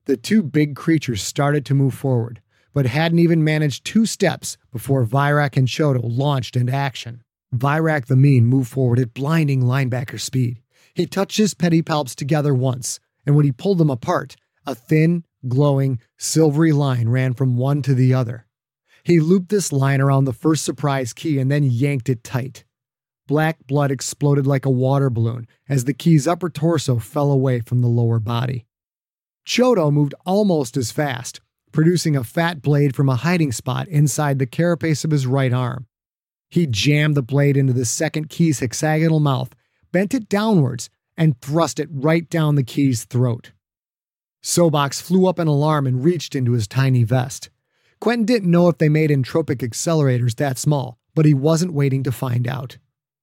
The 0.06 0.16
two 0.16 0.42
big 0.42 0.76
creatures 0.76 1.22
started 1.22 1.64
to 1.66 1.74
move 1.74 1.94
forward, 1.94 2.42
but 2.74 2.86
hadn't 2.86 3.20
even 3.20 3.44
managed 3.44 3.84
two 3.84 4.04
steps 4.04 4.58
before 4.72 5.06
Virak 5.06 5.56
and 5.56 5.68
Choto 5.68 6.00
launched 6.02 6.56
into 6.56 6.72
action. 6.72 7.22
Virak 7.54 8.06
the 8.06 8.16
Mean 8.16 8.44
moved 8.44 8.68
forward 8.68 8.98
at 8.98 9.14
blinding 9.14 9.62
linebacker 9.62 10.20
speed. 10.20 10.60
He 10.94 11.06
touched 11.06 11.38
his 11.38 11.54
pedipalps 11.54 12.14
together 12.14 12.52
once, 12.52 13.00
and 13.24 13.36
when 13.36 13.44
he 13.44 13.52
pulled 13.52 13.78
them 13.78 13.90
apart, 13.90 14.36
a 14.66 14.74
thin, 14.74 15.24
glowing, 15.46 16.00
silvery 16.18 16.72
line 16.72 17.08
ran 17.08 17.32
from 17.34 17.56
one 17.56 17.80
to 17.82 17.94
the 17.94 18.12
other. 18.12 18.46
He 19.04 19.20
looped 19.20 19.50
this 19.50 19.72
line 19.72 20.00
around 20.00 20.24
the 20.24 20.32
first 20.32 20.64
surprise 20.64 21.12
key 21.12 21.38
and 21.38 21.50
then 21.50 21.62
yanked 21.62 22.08
it 22.08 22.24
tight. 22.24 22.64
Black 23.26 23.66
blood 23.66 23.90
exploded 23.90 24.46
like 24.46 24.66
a 24.66 24.70
water 24.70 25.08
balloon 25.08 25.46
as 25.68 25.84
the 25.84 25.94
key's 25.94 26.28
upper 26.28 26.50
torso 26.50 26.98
fell 26.98 27.30
away 27.30 27.60
from 27.60 27.80
the 27.80 27.88
lower 27.88 28.20
body. 28.20 28.66
Choto 29.46 29.90
moved 29.90 30.14
almost 30.26 30.76
as 30.76 30.90
fast, 30.90 31.40
producing 31.72 32.16
a 32.16 32.24
fat 32.24 32.60
blade 32.60 32.94
from 32.94 33.08
a 33.08 33.16
hiding 33.16 33.52
spot 33.52 33.88
inside 33.88 34.38
the 34.38 34.46
carapace 34.46 35.04
of 35.04 35.10
his 35.10 35.26
right 35.26 35.52
arm. 35.52 35.86
He 36.50 36.66
jammed 36.66 37.14
the 37.16 37.22
blade 37.22 37.56
into 37.56 37.72
the 37.72 37.84
second 37.84 38.28
key's 38.28 38.60
hexagonal 38.60 39.20
mouth, 39.20 39.54
bent 39.90 40.14
it 40.14 40.28
downwards, 40.28 40.90
and 41.16 41.40
thrust 41.40 41.80
it 41.80 41.88
right 41.90 42.28
down 42.28 42.54
the 42.54 42.62
key's 42.62 43.04
throat. 43.04 43.52
Sobox 44.42 45.00
flew 45.00 45.26
up 45.26 45.38
in 45.38 45.48
alarm 45.48 45.86
and 45.86 46.04
reached 46.04 46.34
into 46.34 46.52
his 46.52 46.68
tiny 46.68 47.04
vest. 47.04 47.48
Quentin 48.00 48.26
didn't 48.26 48.50
know 48.50 48.68
if 48.68 48.76
they 48.76 48.90
made 48.90 49.08
entropic 49.08 49.66
accelerators 49.66 50.36
that 50.36 50.58
small, 50.58 50.98
but 51.14 51.24
he 51.24 51.32
wasn't 51.32 51.72
waiting 51.72 52.02
to 52.02 52.12
find 52.12 52.46
out. 52.46 52.76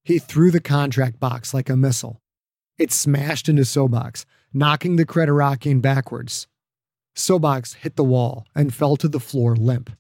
He 0.03 0.19
threw 0.19 0.51
the 0.51 0.59
contract 0.59 1.19
box 1.19 1.53
like 1.53 1.69
a 1.69 1.77
missile. 1.77 2.21
It 2.77 2.91
smashed 2.91 3.47
into 3.47 3.61
Sobox, 3.61 4.25
knocking 4.53 4.95
the 4.95 5.05
Creterakian 5.05 5.81
backwards. 5.81 6.47
Sobox 7.15 7.75
hit 7.75 7.95
the 7.95 8.03
wall 8.03 8.45
and 8.55 8.73
fell 8.73 8.97
to 8.97 9.07
the 9.07 9.19
floor 9.19 9.55
limp. 9.55 9.91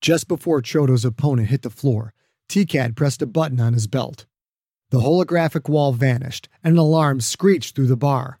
Just 0.00 0.28
before 0.28 0.60
Choto's 0.60 1.04
opponent 1.04 1.48
hit 1.48 1.62
the 1.62 1.70
floor, 1.70 2.12
Tikad 2.48 2.96
pressed 2.96 3.22
a 3.22 3.26
button 3.26 3.60
on 3.60 3.72
his 3.72 3.86
belt. 3.86 4.26
The 4.90 5.00
holographic 5.00 5.68
wall 5.68 5.92
vanished, 5.92 6.48
and 6.62 6.72
an 6.72 6.78
alarm 6.78 7.20
screeched 7.20 7.74
through 7.74 7.88
the 7.88 7.96
bar. 7.96 8.40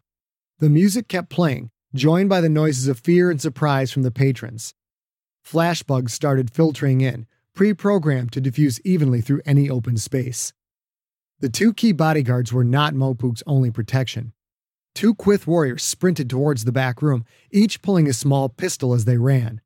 The 0.58 0.70
music 0.70 1.08
kept 1.08 1.30
playing, 1.30 1.70
joined 1.94 2.28
by 2.28 2.40
the 2.40 2.48
noises 2.48 2.88
of 2.88 2.98
fear 2.98 3.30
and 3.30 3.40
surprise 3.40 3.90
from 3.90 4.02
the 4.02 4.10
patrons. 4.10 4.74
Flashbugs 5.44 6.10
started 6.10 6.50
filtering 6.50 7.00
in, 7.00 7.26
pre 7.54 7.74
programmed 7.74 8.32
to 8.32 8.40
diffuse 8.40 8.80
evenly 8.82 9.20
through 9.20 9.42
any 9.44 9.68
open 9.68 9.96
space. 9.96 10.52
The 11.40 11.48
two 11.48 11.72
key 11.72 11.92
bodyguards 11.92 12.52
were 12.52 12.64
not 12.64 12.94
Mopuk's 12.94 13.44
only 13.46 13.70
protection. 13.70 14.32
Two 14.94 15.14
Quyth 15.14 15.46
warriors 15.46 15.84
sprinted 15.84 16.28
towards 16.28 16.64
the 16.64 16.72
back 16.72 17.00
room, 17.00 17.24
each 17.52 17.80
pulling 17.80 18.08
a 18.08 18.12
small 18.12 18.48
pistol 18.48 18.92
as 18.92 19.04
they 19.04 19.16
ran. 19.16 19.60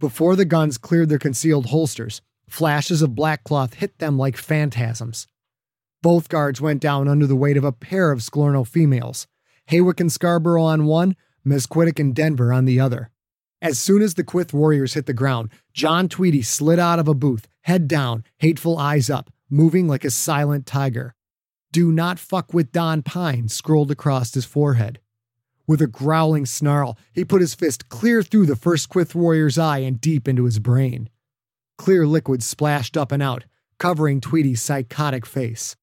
Before 0.00 0.34
the 0.34 0.44
guns 0.44 0.78
cleared 0.78 1.08
their 1.08 1.20
concealed 1.20 1.66
holsters, 1.66 2.22
flashes 2.48 3.02
of 3.02 3.14
black 3.14 3.44
cloth 3.44 3.74
hit 3.74 3.98
them 3.98 4.18
like 4.18 4.36
phantasms. 4.36 5.28
Both 6.02 6.28
guards 6.28 6.60
went 6.60 6.82
down 6.82 7.06
under 7.06 7.26
the 7.26 7.36
weight 7.36 7.56
of 7.56 7.64
a 7.64 7.70
pair 7.70 8.10
of 8.10 8.18
Sklorno 8.18 8.66
females, 8.66 9.28
Haywick 9.66 10.00
and 10.00 10.10
Scarborough 10.10 10.64
on 10.64 10.86
one, 10.86 11.14
Mezquitic 11.44 12.00
and 12.00 12.14
Denver 12.14 12.52
on 12.52 12.64
the 12.64 12.80
other. 12.80 13.10
As 13.62 13.78
soon 13.78 14.02
as 14.02 14.14
the 14.14 14.24
Quyth 14.24 14.52
warriors 14.52 14.94
hit 14.94 15.06
the 15.06 15.12
ground, 15.12 15.50
John 15.72 16.08
Tweedy 16.08 16.42
slid 16.42 16.80
out 16.80 16.98
of 16.98 17.06
a 17.06 17.14
booth, 17.14 17.46
head 17.62 17.86
down, 17.86 18.24
hateful 18.38 18.76
eyes 18.76 19.08
up, 19.08 19.30
moving 19.50 19.88
like 19.88 20.04
a 20.04 20.10
silent 20.10 20.66
tiger. 20.66 21.14
Do 21.72 21.92
not 21.92 22.18
fuck 22.18 22.54
with 22.54 22.72
Don 22.72 23.02
Pine 23.02 23.48
scrolled 23.48 23.90
across 23.90 24.34
his 24.34 24.44
forehead. 24.44 25.00
With 25.66 25.82
a 25.82 25.86
growling 25.86 26.46
snarl, 26.46 26.96
he 27.12 27.24
put 27.24 27.40
his 27.40 27.54
fist 27.54 27.88
clear 27.88 28.22
through 28.22 28.46
the 28.46 28.56
first 28.56 28.88
Quyth 28.88 29.14
warrior's 29.14 29.58
eye 29.58 29.78
and 29.78 30.00
deep 30.00 30.28
into 30.28 30.44
his 30.44 30.58
brain. 30.58 31.10
Clear 31.76 32.06
liquid 32.06 32.42
splashed 32.42 32.96
up 32.96 33.10
and 33.10 33.22
out, 33.22 33.44
covering 33.78 34.20
Tweedy's 34.20 34.62
psychotic 34.62 35.26
face. 35.26 35.76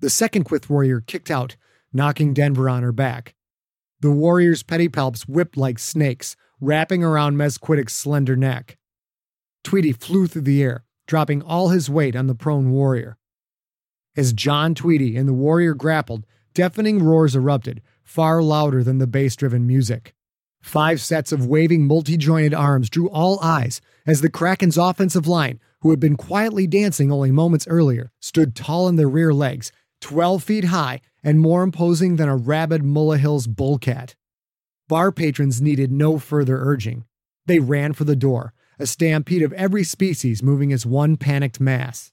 The 0.00 0.10
second 0.10 0.44
Quyth 0.44 0.68
warrior 0.68 1.00
kicked 1.00 1.30
out, 1.30 1.56
knocking 1.92 2.34
Denver 2.34 2.68
on 2.68 2.82
her 2.82 2.92
back. 2.92 3.34
The 4.00 4.10
warrior's 4.10 4.62
pedipalps 4.62 5.22
whipped 5.28 5.56
like 5.56 5.78
snakes, 5.78 6.36
wrapping 6.60 7.04
around 7.04 7.36
Mezquitic's 7.36 7.94
slender 7.94 8.36
neck. 8.36 8.76
Tweedy 9.62 9.92
flew 9.92 10.26
through 10.26 10.42
the 10.42 10.62
air, 10.62 10.84
dropping 11.06 11.42
all 11.42 11.68
his 11.68 11.88
weight 11.88 12.16
on 12.16 12.26
the 12.26 12.34
prone 12.34 12.70
warrior. 12.70 13.16
As 14.16 14.32
John 14.32 14.74
Tweedy 14.74 15.16
and 15.16 15.28
the 15.28 15.34
warrior 15.34 15.74
grappled, 15.74 16.26
deafening 16.54 17.02
roars 17.02 17.36
erupted, 17.36 17.82
far 18.02 18.42
louder 18.42 18.82
than 18.82 18.98
the 18.98 19.06
bass 19.06 19.36
driven 19.36 19.66
music. 19.66 20.14
Five 20.62 21.00
sets 21.00 21.30
of 21.30 21.46
waving, 21.46 21.86
multi 21.86 22.16
jointed 22.16 22.54
arms 22.54 22.90
drew 22.90 23.08
all 23.10 23.38
eyes 23.40 23.80
as 24.06 24.20
the 24.20 24.30
Kraken's 24.30 24.76
offensive 24.76 25.28
line, 25.28 25.60
who 25.80 25.90
had 25.90 26.00
been 26.00 26.16
quietly 26.16 26.66
dancing 26.66 27.12
only 27.12 27.30
moments 27.30 27.66
earlier, 27.68 28.10
stood 28.20 28.56
tall 28.56 28.88
in 28.88 28.96
their 28.96 29.08
rear 29.08 29.32
legs, 29.32 29.70
12 30.00 30.42
feet 30.42 30.64
high 30.64 31.00
and 31.22 31.40
more 31.40 31.62
imposing 31.62 32.16
than 32.16 32.28
a 32.28 32.36
rabid 32.36 32.82
Mullah 32.82 33.18
Hills 33.18 33.46
bullcat. 33.46 34.14
Bar 34.88 35.12
patrons 35.12 35.60
needed 35.60 35.90
no 35.90 36.18
further 36.18 36.58
urging. 36.60 37.04
They 37.46 37.58
ran 37.58 37.92
for 37.92 38.04
the 38.04 38.16
door, 38.16 38.52
a 38.78 38.86
stampede 38.86 39.42
of 39.42 39.52
every 39.54 39.84
species 39.84 40.42
moving 40.42 40.72
as 40.72 40.84
one 40.84 41.16
panicked 41.16 41.60
mass. 41.60 42.12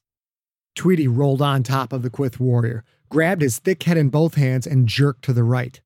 Tweedy 0.74 1.06
rolled 1.06 1.42
on 1.42 1.62
top 1.62 1.92
of 1.92 2.02
the 2.02 2.10
Quyth 2.10 2.40
warrior, 2.40 2.84
grabbed 3.08 3.42
his 3.42 3.58
thick 3.58 3.82
head 3.84 3.96
in 3.96 4.08
both 4.08 4.34
hands, 4.34 4.66
and 4.66 4.88
jerked 4.88 5.22
to 5.24 5.32
the 5.32 5.44
right. 5.44 5.80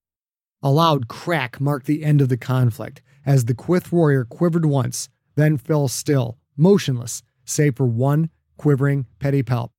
A 0.63 0.71
loud 0.71 1.09
crack 1.09 1.61
marked 1.61 1.87
the 1.87 2.05
end 2.05 2.21
of 2.21 2.29
the 2.29 2.37
conflict 2.37 3.03
as 3.27 3.45
the 3.45 3.55
Quyth 3.55 3.93
warrior 3.93 4.25
quivered 4.25 4.65
once, 4.65 5.09
then 5.35 5.59
fell 5.59 5.89
still, 5.89 6.39
motionless, 6.57 7.23
save 7.45 7.77
for 7.77 7.87
one 7.87 8.31
quivering 8.57 9.07
pedipalp. 9.21 9.71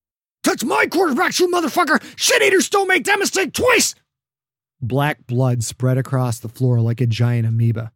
That's 0.44 0.64
my 0.64 0.86
quarterback, 0.86 1.38
you 1.40 1.48
motherfucker! 1.48 2.02
Shit 2.16 2.42
eaters 2.42 2.70
don't 2.70 2.88
make 2.88 3.06
that 3.06 3.20
mistake 3.20 3.54
twice! 3.54 3.96
Black 4.82 5.28
blood 5.28 5.64
spread 5.64 5.98
across 5.98 6.40
the 6.40 6.48
floor 6.48 6.80
like 6.80 7.02
a 7.02 7.08
giant 7.08 7.48
amoeba. 7.48 7.92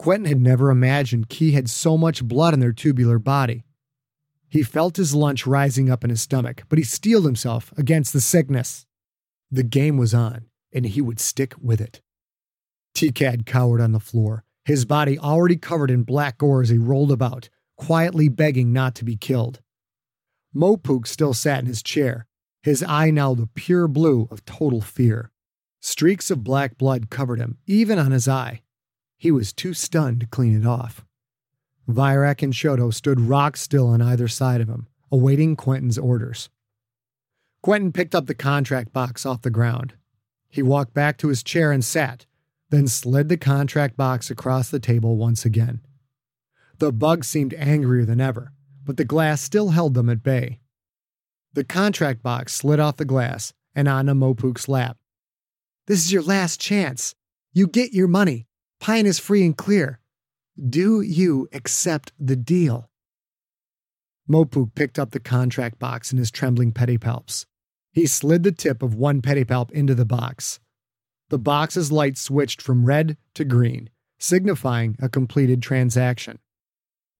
Quentin 0.00 0.24
had 0.24 0.40
never 0.40 0.70
imagined 0.70 1.28
Key 1.28 1.52
had 1.52 1.68
so 1.68 1.98
much 1.98 2.24
blood 2.24 2.54
in 2.54 2.60
their 2.60 2.72
tubular 2.72 3.18
body. 3.18 3.64
He 4.48 4.62
felt 4.62 4.96
his 4.96 5.14
lunch 5.14 5.46
rising 5.46 5.90
up 5.90 6.02
in 6.02 6.08
his 6.08 6.22
stomach, 6.22 6.62
but 6.70 6.78
he 6.78 6.84
steeled 6.84 7.26
himself 7.26 7.70
against 7.76 8.14
the 8.14 8.22
sickness. 8.22 8.86
The 9.50 9.62
game 9.62 9.98
was 9.98 10.14
on. 10.14 10.46
and 10.72 10.86
he 10.86 11.02
would 11.02 11.20
stick 11.20 11.52
with 11.60 11.82
it. 11.82 12.00
Tikad 12.94 13.44
cowered 13.44 13.82
on 13.82 13.92
the 13.92 14.00
floor, 14.00 14.42
his 14.64 14.86
body 14.86 15.18
already 15.18 15.56
covered 15.56 15.90
in 15.90 16.02
black 16.04 16.38
gore 16.38 16.62
as 16.62 16.70
he 16.70 16.78
rolled 16.78 17.12
about, 17.12 17.50
quietly 17.76 18.30
begging 18.30 18.72
not 18.72 18.94
to 18.94 19.04
be 19.04 19.16
killed. 19.16 19.60
Mopuk 20.54 21.06
still 21.06 21.34
sat 21.34 21.60
in 21.60 21.66
his 21.66 21.82
chair, 21.82 22.26
his 22.62 22.82
eye 22.84 23.10
now 23.10 23.34
the 23.34 23.48
pure 23.48 23.86
blue 23.86 24.28
of 24.30 24.46
total 24.46 24.80
fear. 24.80 25.30
Streaks 25.80 26.30
of 26.30 26.42
black 26.42 26.78
blood 26.78 27.10
covered 27.10 27.38
him, 27.38 27.58
even 27.66 27.98
on 27.98 28.12
his 28.12 28.26
eye. 28.26 28.62
He 29.20 29.30
was 29.30 29.52
too 29.52 29.74
stunned 29.74 30.20
to 30.20 30.26
clean 30.26 30.58
it 30.58 30.66
off. 30.66 31.04
Virak 31.86 32.42
and 32.42 32.54
Choto 32.54 32.92
stood 32.92 33.20
rock 33.20 33.58
still 33.58 33.88
on 33.88 34.00
either 34.00 34.28
side 34.28 34.62
of 34.62 34.68
him, 34.70 34.86
awaiting 35.12 35.56
Quentin's 35.56 35.98
orders. 35.98 36.48
Quentin 37.62 37.92
picked 37.92 38.14
up 38.14 38.28
the 38.28 38.34
contract 38.34 38.94
box 38.94 39.26
off 39.26 39.42
the 39.42 39.50
ground. 39.50 39.92
He 40.48 40.62
walked 40.62 40.94
back 40.94 41.18
to 41.18 41.28
his 41.28 41.42
chair 41.42 41.70
and 41.70 41.84
sat, 41.84 42.24
then 42.70 42.88
slid 42.88 43.28
the 43.28 43.36
contract 43.36 43.94
box 43.94 44.30
across 44.30 44.70
the 44.70 44.80
table 44.80 45.18
once 45.18 45.44
again. 45.44 45.82
The 46.78 46.90
bug 46.90 47.22
seemed 47.22 47.52
angrier 47.52 48.06
than 48.06 48.22
ever, 48.22 48.54
but 48.86 48.96
the 48.96 49.04
glass 49.04 49.42
still 49.42 49.68
held 49.68 49.92
them 49.92 50.08
at 50.08 50.22
bay. 50.22 50.60
The 51.52 51.64
contract 51.64 52.22
box 52.22 52.54
slid 52.54 52.80
off 52.80 52.96
the 52.96 53.04
glass 53.04 53.52
and 53.74 53.86
onto 53.86 54.14
Mopuk's 54.14 54.66
lap. 54.66 54.96
This 55.88 55.98
is 55.98 56.10
your 56.10 56.22
last 56.22 56.58
chance. 56.58 57.14
You 57.52 57.66
get 57.66 57.92
your 57.92 58.08
money. 58.08 58.46
Pine 58.80 59.04
is 59.04 59.18
free 59.18 59.44
and 59.44 59.56
clear. 59.56 60.00
Do 60.58 61.02
you 61.02 61.48
accept 61.52 62.12
the 62.18 62.36
deal? 62.36 62.90
Mopuk 64.28 64.74
picked 64.74 64.98
up 64.98 65.10
the 65.10 65.20
contract 65.20 65.78
box 65.78 66.12
in 66.12 66.18
his 66.18 66.30
trembling 66.30 66.72
pedipalps. 66.72 67.44
He 67.92 68.06
slid 68.06 68.42
the 68.42 68.52
tip 68.52 68.82
of 68.82 68.94
one 68.94 69.20
pedipalp 69.20 69.70
into 69.72 69.94
the 69.94 70.06
box. 70.06 70.60
The 71.28 71.38
box's 71.38 71.92
light 71.92 72.16
switched 72.16 72.62
from 72.62 72.86
red 72.86 73.16
to 73.34 73.44
green, 73.44 73.90
signifying 74.18 74.96
a 75.00 75.08
completed 75.08 75.62
transaction. 75.62 76.38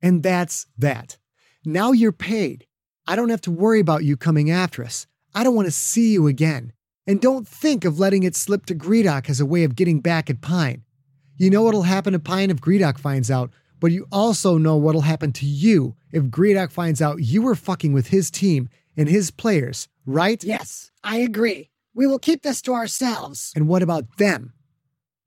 And 0.00 0.22
that's 0.22 0.66
that. 0.78 1.18
Now 1.64 1.92
you're 1.92 2.10
paid. 2.12 2.66
I 3.06 3.16
don't 3.16 3.28
have 3.28 3.42
to 3.42 3.50
worry 3.50 3.80
about 3.80 4.04
you 4.04 4.16
coming 4.16 4.50
after 4.50 4.82
us. 4.82 5.06
I 5.34 5.44
don't 5.44 5.54
want 5.54 5.66
to 5.66 5.72
see 5.72 6.12
you 6.12 6.26
again. 6.26 6.72
And 7.06 7.20
don't 7.20 7.46
think 7.46 7.84
of 7.84 7.98
letting 7.98 8.22
it 8.22 8.36
slip 8.36 8.66
to 8.66 8.74
Gredok 8.74 9.28
as 9.28 9.40
a 9.40 9.46
way 9.46 9.64
of 9.64 9.74
getting 9.74 10.00
back 10.00 10.30
at 10.30 10.40
Pine. 10.40 10.84
You 11.40 11.48
know 11.48 11.62
what'll 11.62 11.84
happen 11.84 12.12
to 12.12 12.18
Pine 12.18 12.50
if 12.50 12.60
Gredok 12.60 12.98
finds 12.98 13.30
out, 13.30 13.50
but 13.80 13.92
you 13.92 14.06
also 14.12 14.58
know 14.58 14.76
what'll 14.76 15.00
happen 15.00 15.32
to 15.32 15.46
you 15.46 15.96
if 16.12 16.24
Gredok 16.24 16.70
finds 16.70 17.00
out 17.00 17.22
you 17.22 17.40
were 17.40 17.54
fucking 17.54 17.94
with 17.94 18.08
his 18.08 18.30
team 18.30 18.68
and 18.94 19.08
his 19.08 19.30
players, 19.30 19.88
right? 20.04 20.44
Yes, 20.44 20.90
I 21.02 21.16
agree. 21.16 21.70
We 21.94 22.06
will 22.06 22.18
keep 22.18 22.42
this 22.42 22.60
to 22.62 22.74
ourselves. 22.74 23.54
And 23.56 23.68
what 23.68 23.82
about 23.82 24.18
them? 24.18 24.52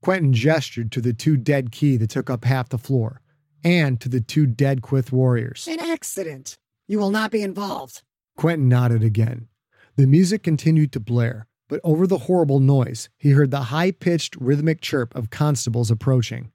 Quentin 0.02 0.32
gestured 0.32 0.92
to 0.92 1.00
the 1.00 1.12
two 1.12 1.36
dead 1.36 1.72
Ki 1.72 1.96
that 1.96 2.10
took 2.10 2.30
up 2.30 2.44
half 2.44 2.68
the 2.68 2.78
floor, 2.78 3.20
and 3.64 4.00
to 4.00 4.08
the 4.08 4.20
two 4.20 4.46
dead 4.46 4.82
Quyth 4.82 5.10
warriors. 5.10 5.66
An 5.66 5.80
accident. 5.80 6.56
You 6.86 7.00
will 7.00 7.10
not 7.10 7.32
be 7.32 7.42
involved. 7.42 8.02
Quentin 8.36 8.68
nodded 8.68 9.02
again. 9.02 9.48
The 9.96 10.06
music 10.06 10.44
continued 10.44 10.92
to 10.92 11.00
blare, 11.00 11.48
but 11.68 11.80
over 11.82 12.06
the 12.06 12.18
horrible 12.18 12.60
noise, 12.60 13.08
he 13.16 13.30
heard 13.30 13.50
the 13.50 13.64
high 13.64 13.90
pitched 13.90 14.36
rhythmic 14.36 14.80
chirp 14.80 15.14
of 15.14 15.30
constables 15.30 15.90
approaching. 15.90 16.52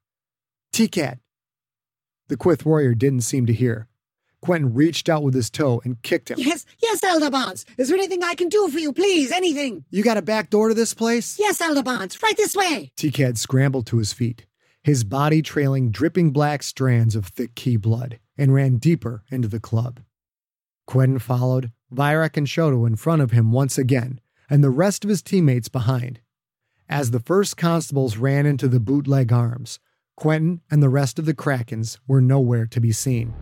Tikad. 0.73 1.19
The 2.27 2.37
Quyth 2.37 2.63
warrior 2.63 2.93
didn't 2.93 3.21
seem 3.21 3.45
to 3.47 3.53
hear. 3.53 3.87
Quentin 4.41 4.73
reached 4.73 5.09
out 5.09 5.23
with 5.23 5.33
his 5.33 5.49
toe 5.49 5.81
and 5.83 6.01
kicked 6.01 6.31
him. 6.31 6.37
Yes, 6.39 6.65
yes, 6.81 7.03
Aldabons. 7.03 7.65
Is 7.77 7.89
there 7.89 7.97
anything 7.97 8.23
I 8.23 8.35
can 8.35 8.47
do 8.47 8.69
for 8.69 8.79
you, 8.79 8.93
please? 8.93 9.31
Anything? 9.31 9.83
You 9.89 10.03
got 10.03 10.17
a 10.17 10.21
back 10.21 10.49
door 10.49 10.69
to 10.69 10.73
this 10.73 10.93
place? 10.93 11.37
Yes, 11.37 11.59
Aldabons. 11.61 12.21
Right 12.23 12.37
this 12.37 12.55
way. 12.55 12.91
Tikad 12.95 13.37
scrambled 13.37 13.85
to 13.87 13.97
his 13.97 14.13
feet, 14.13 14.45
his 14.83 15.03
body 15.03 15.41
trailing 15.41 15.91
dripping 15.91 16.31
black 16.31 16.63
strands 16.63 17.15
of 17.15 17.25
thick 17.25 17.55
Ki 17.55 17.75
blood, 17.75 18.19
and 18.37 18.53
ran 18.53 18.77
deeper 18.77 19.23
into 19.29 19.47
the 19.47 19.59
club. 19.59 19.99
Quentin 20.87 21.19
followed, 21.19 21.71
Virak 21.93 22.37
and 22.37 22.47
Choto 22.47 22.87
in 22.87 22.95
front 22.95 23.21
of 23.21 23.31
him 23.31 23.51
once 23.51 23.77
again, 23.77 24.21
and 24.49 24.63
the 24.63 24.69
rest 24.69 25.03
of 25.03 25.09
his 25.09 25.21
teammates 25.21 25.69
behind. 25.69 26.19
As 26.89 27.11
the 27.11 27.19
first 27.19 27.55
constables 27.55 28.17
ran 28.17 28.45
into 28.45 28.67
the 28.67 28.79
bootleg 28.79 29.31
arms, 29.31 29.79
Quentin 30.15 30.61
and 30.71 30.81
the 30.81 30.89
rest 30.89 31.19
of 31.19 31.25
the 31.25 31.35
Krakens 31.35 31.97
were 32.07 32.21
nowhere 32.21 32.65
to 32.65 32.81
be 32.81 32.91
seen. 32.91 33.33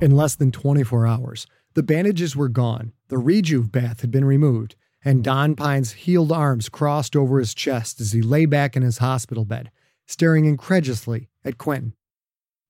In 0.00 0.10
less 0.10 0.34
than 0.34 0.52
24 0.52 1.06
hours, 1.06 1.46
the 1.74 1.82
bandages 1.82 2.36
were 2.36 2.48
gone, 2.48 2.92
the 3.08 3.18
rejuve 3.18 3.72
bath 3.72 4.02
had 4.02 4.10
been 4.10 4.24
removed, 4.24 4.76
and 5.04 5.24
Don 5.24 5.56
Pine's 5.56 5.92
healed 5.92 6.30
arms 6.30 6.68
crossed 6.68 7.16
over 7.16 7.38
his 7.38 7.54
chest 7.54 8.00
as 8.00 8.12
he 8.12 8.22
lay 8.22 8.46
back 8.46 8.76
in 8.76 8.82
his 8.82 8.98
hospital 8.98 9.44
bed, 9.44 9.70
staring 10.06 10.44
incredulously 10.44 11.28
at 11.44 11.58
Quentin. 11.58 11.94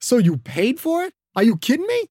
So 0.01 0.19
you 0.19 0.37
paid 0.37 0.79
for 0.79 1.03
it? 1.03 1.13
Are 1.35 1.43
you 1.43 1.57
kidding 1.57 1.87
me? 1.87 2.07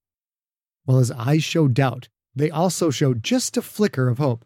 While 0.86 1.00
his 1.00 1.12
eyes 1.12 1.44
showed 1.44 1.74
doubt, 1.74 2.10
they 2.36 2.50
also 2.50 2.90
showed 2.90 3.24
just 3.24 3.58
a 3.58 3.62
flicker 3.62 4.10
of 4.10 4.18
hope. 4.18 4.46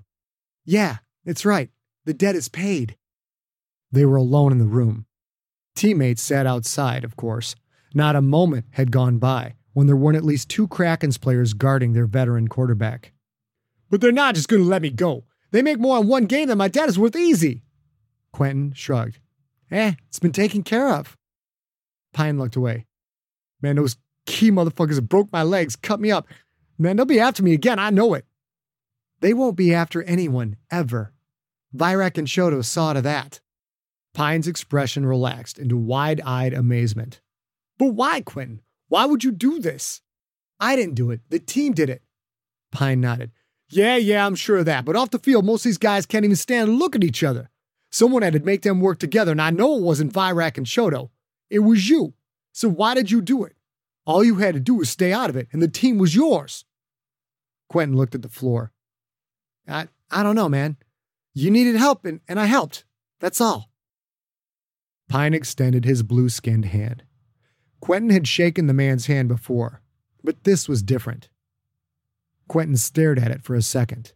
Yeah, 0.66 0.98
it's 1.26 1.46
right. 1.46 1.70
The 2.06 2.14
debt 2.14 2.36
is 2.36 2.50
paid. 2.50 2.98
They 3.92 4.06
were 4.06 4.18
alone 4.18 4.52
in 4.52 4.60
the 4.60 4.66
room. 4.66 5.06
Teammates 5.76 6.22
sat 6.22 6.46
outside, 6.46 7.04
of 7.04 7.16
course. 7.16 7.56
Not 7.94 8.16
a 8.16 8.22
moment 8.22 8.66
had 8.72 8.92
gone 8.92 9.18
by 9.18 9.56
when 9.74 9.88
there 9.88 9.96
weren't 9.96 10.18
at 10.18 10.26
least 10.26 10.50
two 10.50 10.68
Krakens 10.68 11.20
players 11.20 11.54
guarding 11.54 11.94
their 11.94 12.08
veteran 12.08 12.48
quarterback. 12.48 13.14
But 13.90 14.02
they're 14.02 14.12
not 14.12 14.36
just 14.36 14.50
going 14.50 14.64
to 14.64 14.68
let 14.68 14.82
me 14.82 14.90
go. 14.90 15.26
They 15.52 15.62
make 15.62 15.80
more 15.80 15.98
on 15.98 16.08
one 16.08 16.26
game 16.26 16.48
than 16.48 16.58
my 16.58 16.68
dad 16.68 16.90
is 16.90 17.00
worth 17.00 17.16
easy. 17.16 17.64
Quentin 18.34 18.74
shrugged. 18.74 19.20
Eh, 19.72 19.94
it's 20.08 20.20
been 20.20 20.32
taken 20.32 20.64
care 20.64 20.90
of. 20.90 21.16
Pine 22.14 22.38
looked 22.38 22.56
away. 22.56 22.86
Man, 23.62 23.76
those 23.76 23.98
Ki 24.26 24.52
motherfuckers 24.52 25.02
broke 25.02 25.32
my 25.32 25.44
legs, 25.44 25.76
cut 25.76 26.00
me 26.00 26.12
up. 26.12 26.28
Man, 26.78 26.96
they'll 26.96 27.06
be 27.06 27.20
after 27.20 27.44
me 27.44 27.54
again, 27.54 27.80
I 27.80 27.90
know 27.90 28.14
it. 28.14 28.26
They 29.20 29.34
won't 29.34 29.58
be 29.58 29.74
after 29.74 30.04
anyone, 30.04 30.58
ever. 30.70 31.14
Virak 31.76 32.18
and 32.18 32.28
Choto 32.28 32.64
saw 32.64 32.94
to 32.94 33.02
that. 33.02 33.40
Pine's 34.14 34.48
expression 34.48 35.06
relaxed 35.06 35.60
into 35.60 35.78
wide 35.78 36.22
eyed 36.22 36.54
amazement. 36.54 37.22
But 37.78 37.94
why, 37.94 38.22
Quentin? 38.22 38.62
Why 38.90 39.06
would 39.06 39.24
you 39.24 39.32
do 39.32 39.60
this? 39.60 40.02
I 40.60 40.76
didn't 40.76 40.96
do 40.96 41.12
it. 41.12 41.22
The 41.30 41.40
team 41.40 41.74
did 41.74 41.90
it. 41.90 42.02
Pine 42.72 43.02
nodded. 43.02 43.32
Yeah, 43.70 43.98
yeah, 43.98 44.26
I'm 44.26 44.36
sure 44.36 44.58
of 44.58 44.66
that. 44.66 44.86
But 44.86 44.96
off 44.96 45.12
the 45.12 45.20
field, 45.20 45.46
most 45.46 45.62
of 45.62 45.70
these 45.70 45.78
guys 45.78 46.06
can't 46.06 46.26
even 46.26 46.36
stand 46.36 46.70
and 46.70 46.80
look 46.80 46.96
at 46.96 47.04
each 47.04 47.24
other. 47.24 47.50
Someone 47.92 48.22
had 48.22 48.34
to 48.34 48.40
make 48.40 48.62
them 48.62 48.82
work 48.82 49.00
together, 49.00 49.32
and 49.32 49.42
I 49.42 49.50
know 49.50 49.76
it 49.76 49.84
wasn't 49.84 50.14
Virak 50.14 50.58
and 50.58 50.66
Choto. 50.66 51.10
It 51.50 51.60
was 51.60 51.90
you. 51.90 52.14
So 52.54 52.70
why 52.70 52.94
did 52.94 53.12
you 53.12 53.22
do 53.22 53.44
it? 53.44 53.56
All 54.06 54.24
you 54.24 54.36
had 54.36 54.54
to 54.54 54.60
do 54.60 54.76
was 54.76 54.90
stay 54.90 55.12
out 55.12 55.30
of 55.30 55.36
it, 55.36 55.48
and 55.52 55.62
the 55.62 55.68
team 55.68 55.98
was 55.98 56.16
yours. 56.16 56.66
Quentin 57.70 57.98
looked 57.98 58.16
at 58.16 58.22
the 58.22 58.30
floor. 58.30 58.72
I, 59.68 59.88
I 60.10 60.24
don't 60.24 60.36
know, 60.36 60.50
man. 60.50 60.78
You 61.34 61.52
needed 61.52 61.76
help, 61.76 62.06
and, 62.06 62.22
and 62.28 62.40
I 62.40 62.46
helped. 62.46 62.86
That's 63.20 63.42
all. 63.42 63.70
Pine 65.10 65.34
extended 65.34 65.86
his 65.86 66.04
blue 66.04 66.30
skinned 66.30 66.66
hand. 66.66 67.04
Quentin 67.80 68.10
had 68.10 68.28
shaken 68.28 68.68
the 68.68 68.74
man's 68.74 69.06
hand 69.06 69.28
before, 69.28 69.82
but 70.24 70.44
this 70.44 70.68
was 70.68 70.82
different. 70.82 71.30
Quentin 72.48 72.78
stared 72.78 73.20
at 73.20 73.32
it 73.32 73.44
for 73.44 73.56
a 73.56 73.62
second. 73.62 74.14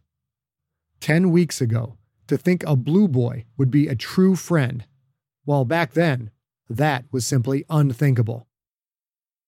Ten 1.00 1.30
weeks 1.30 1.60
ago, 1.60 1.96
to 2.26 2.36
think 2.36 2.64
a 2.64 2.76
blue 2.76 3.08
boy 3.08 3.44
would 3.56 3.70
be 3.70 3.88
a 3.88 3.94
true 3.94 4.36
friend, 4.36 4.86
while 5.44 5.64
back 5.64 5.92
then, 5.92 6.30
that 6.68 7.04
was 7.10 7.26
simply 7.26 7.64
unthinkable. 7.68 8.46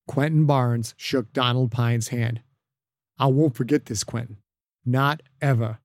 Quentin 0.07 0.45
Barnes 0.45 0.93
shook 0.97 1.33
Donald 1.33 1.71
Pine's 1.71 2.09
hand. 2.09 2.41
I 3.17 3.27
won't 3.27 3.55
forget 3.55 3.85
this, 3.85 4.03
Quentin. 4.03 4.37
Not 4.85 5.21
ever. 5.41 5.79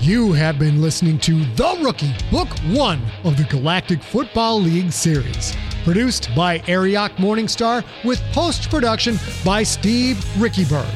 You 0.00 0.32
have 0.32 0.58
been 0.58 0.80
listening 0.80 1.18
to 1.20 1.44
The 1.54 1.78
Rookie, 1.82 2.14
Book 2.30 2.48
One 2.68 3.02
of 3.24 3.36
the 3.36 3.44
Galactic 3.44 4.02
Football 4.02 4.62
League 4.62 4.90
series. 4.90 5.54
Produced 5.84 6.30
by 6.34 6.60
Ariok 6.60 7.16
Morningstar 7.16 7.84
with 8.04 8.20
post 8.32 8.70
production 8.70 9.18
by 9.44 9.62
Steve 9.62 10.16
Rickyberg. 10.38 10.88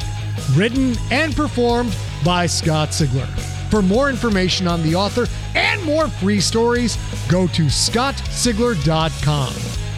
Written 0.56 0.94
and 1.10 1.36
performed 1.36 1.94
by 2.24 2.46
Scott 2.46 2.88
Sigler. 2.88 3.51
For 3.72 3.80
more 3.80 4.10
information 4.10 4.68
on 4.68 4.82
the 4.82 4.94
author 4.94 5.26
and 5.54 5.82
more 5.84 6.06
free 6.06 6.40
stories, 6.40 6.98
go 7.26 7.46
to 7.46 7.62
scottsigler.com. 7.62 9.54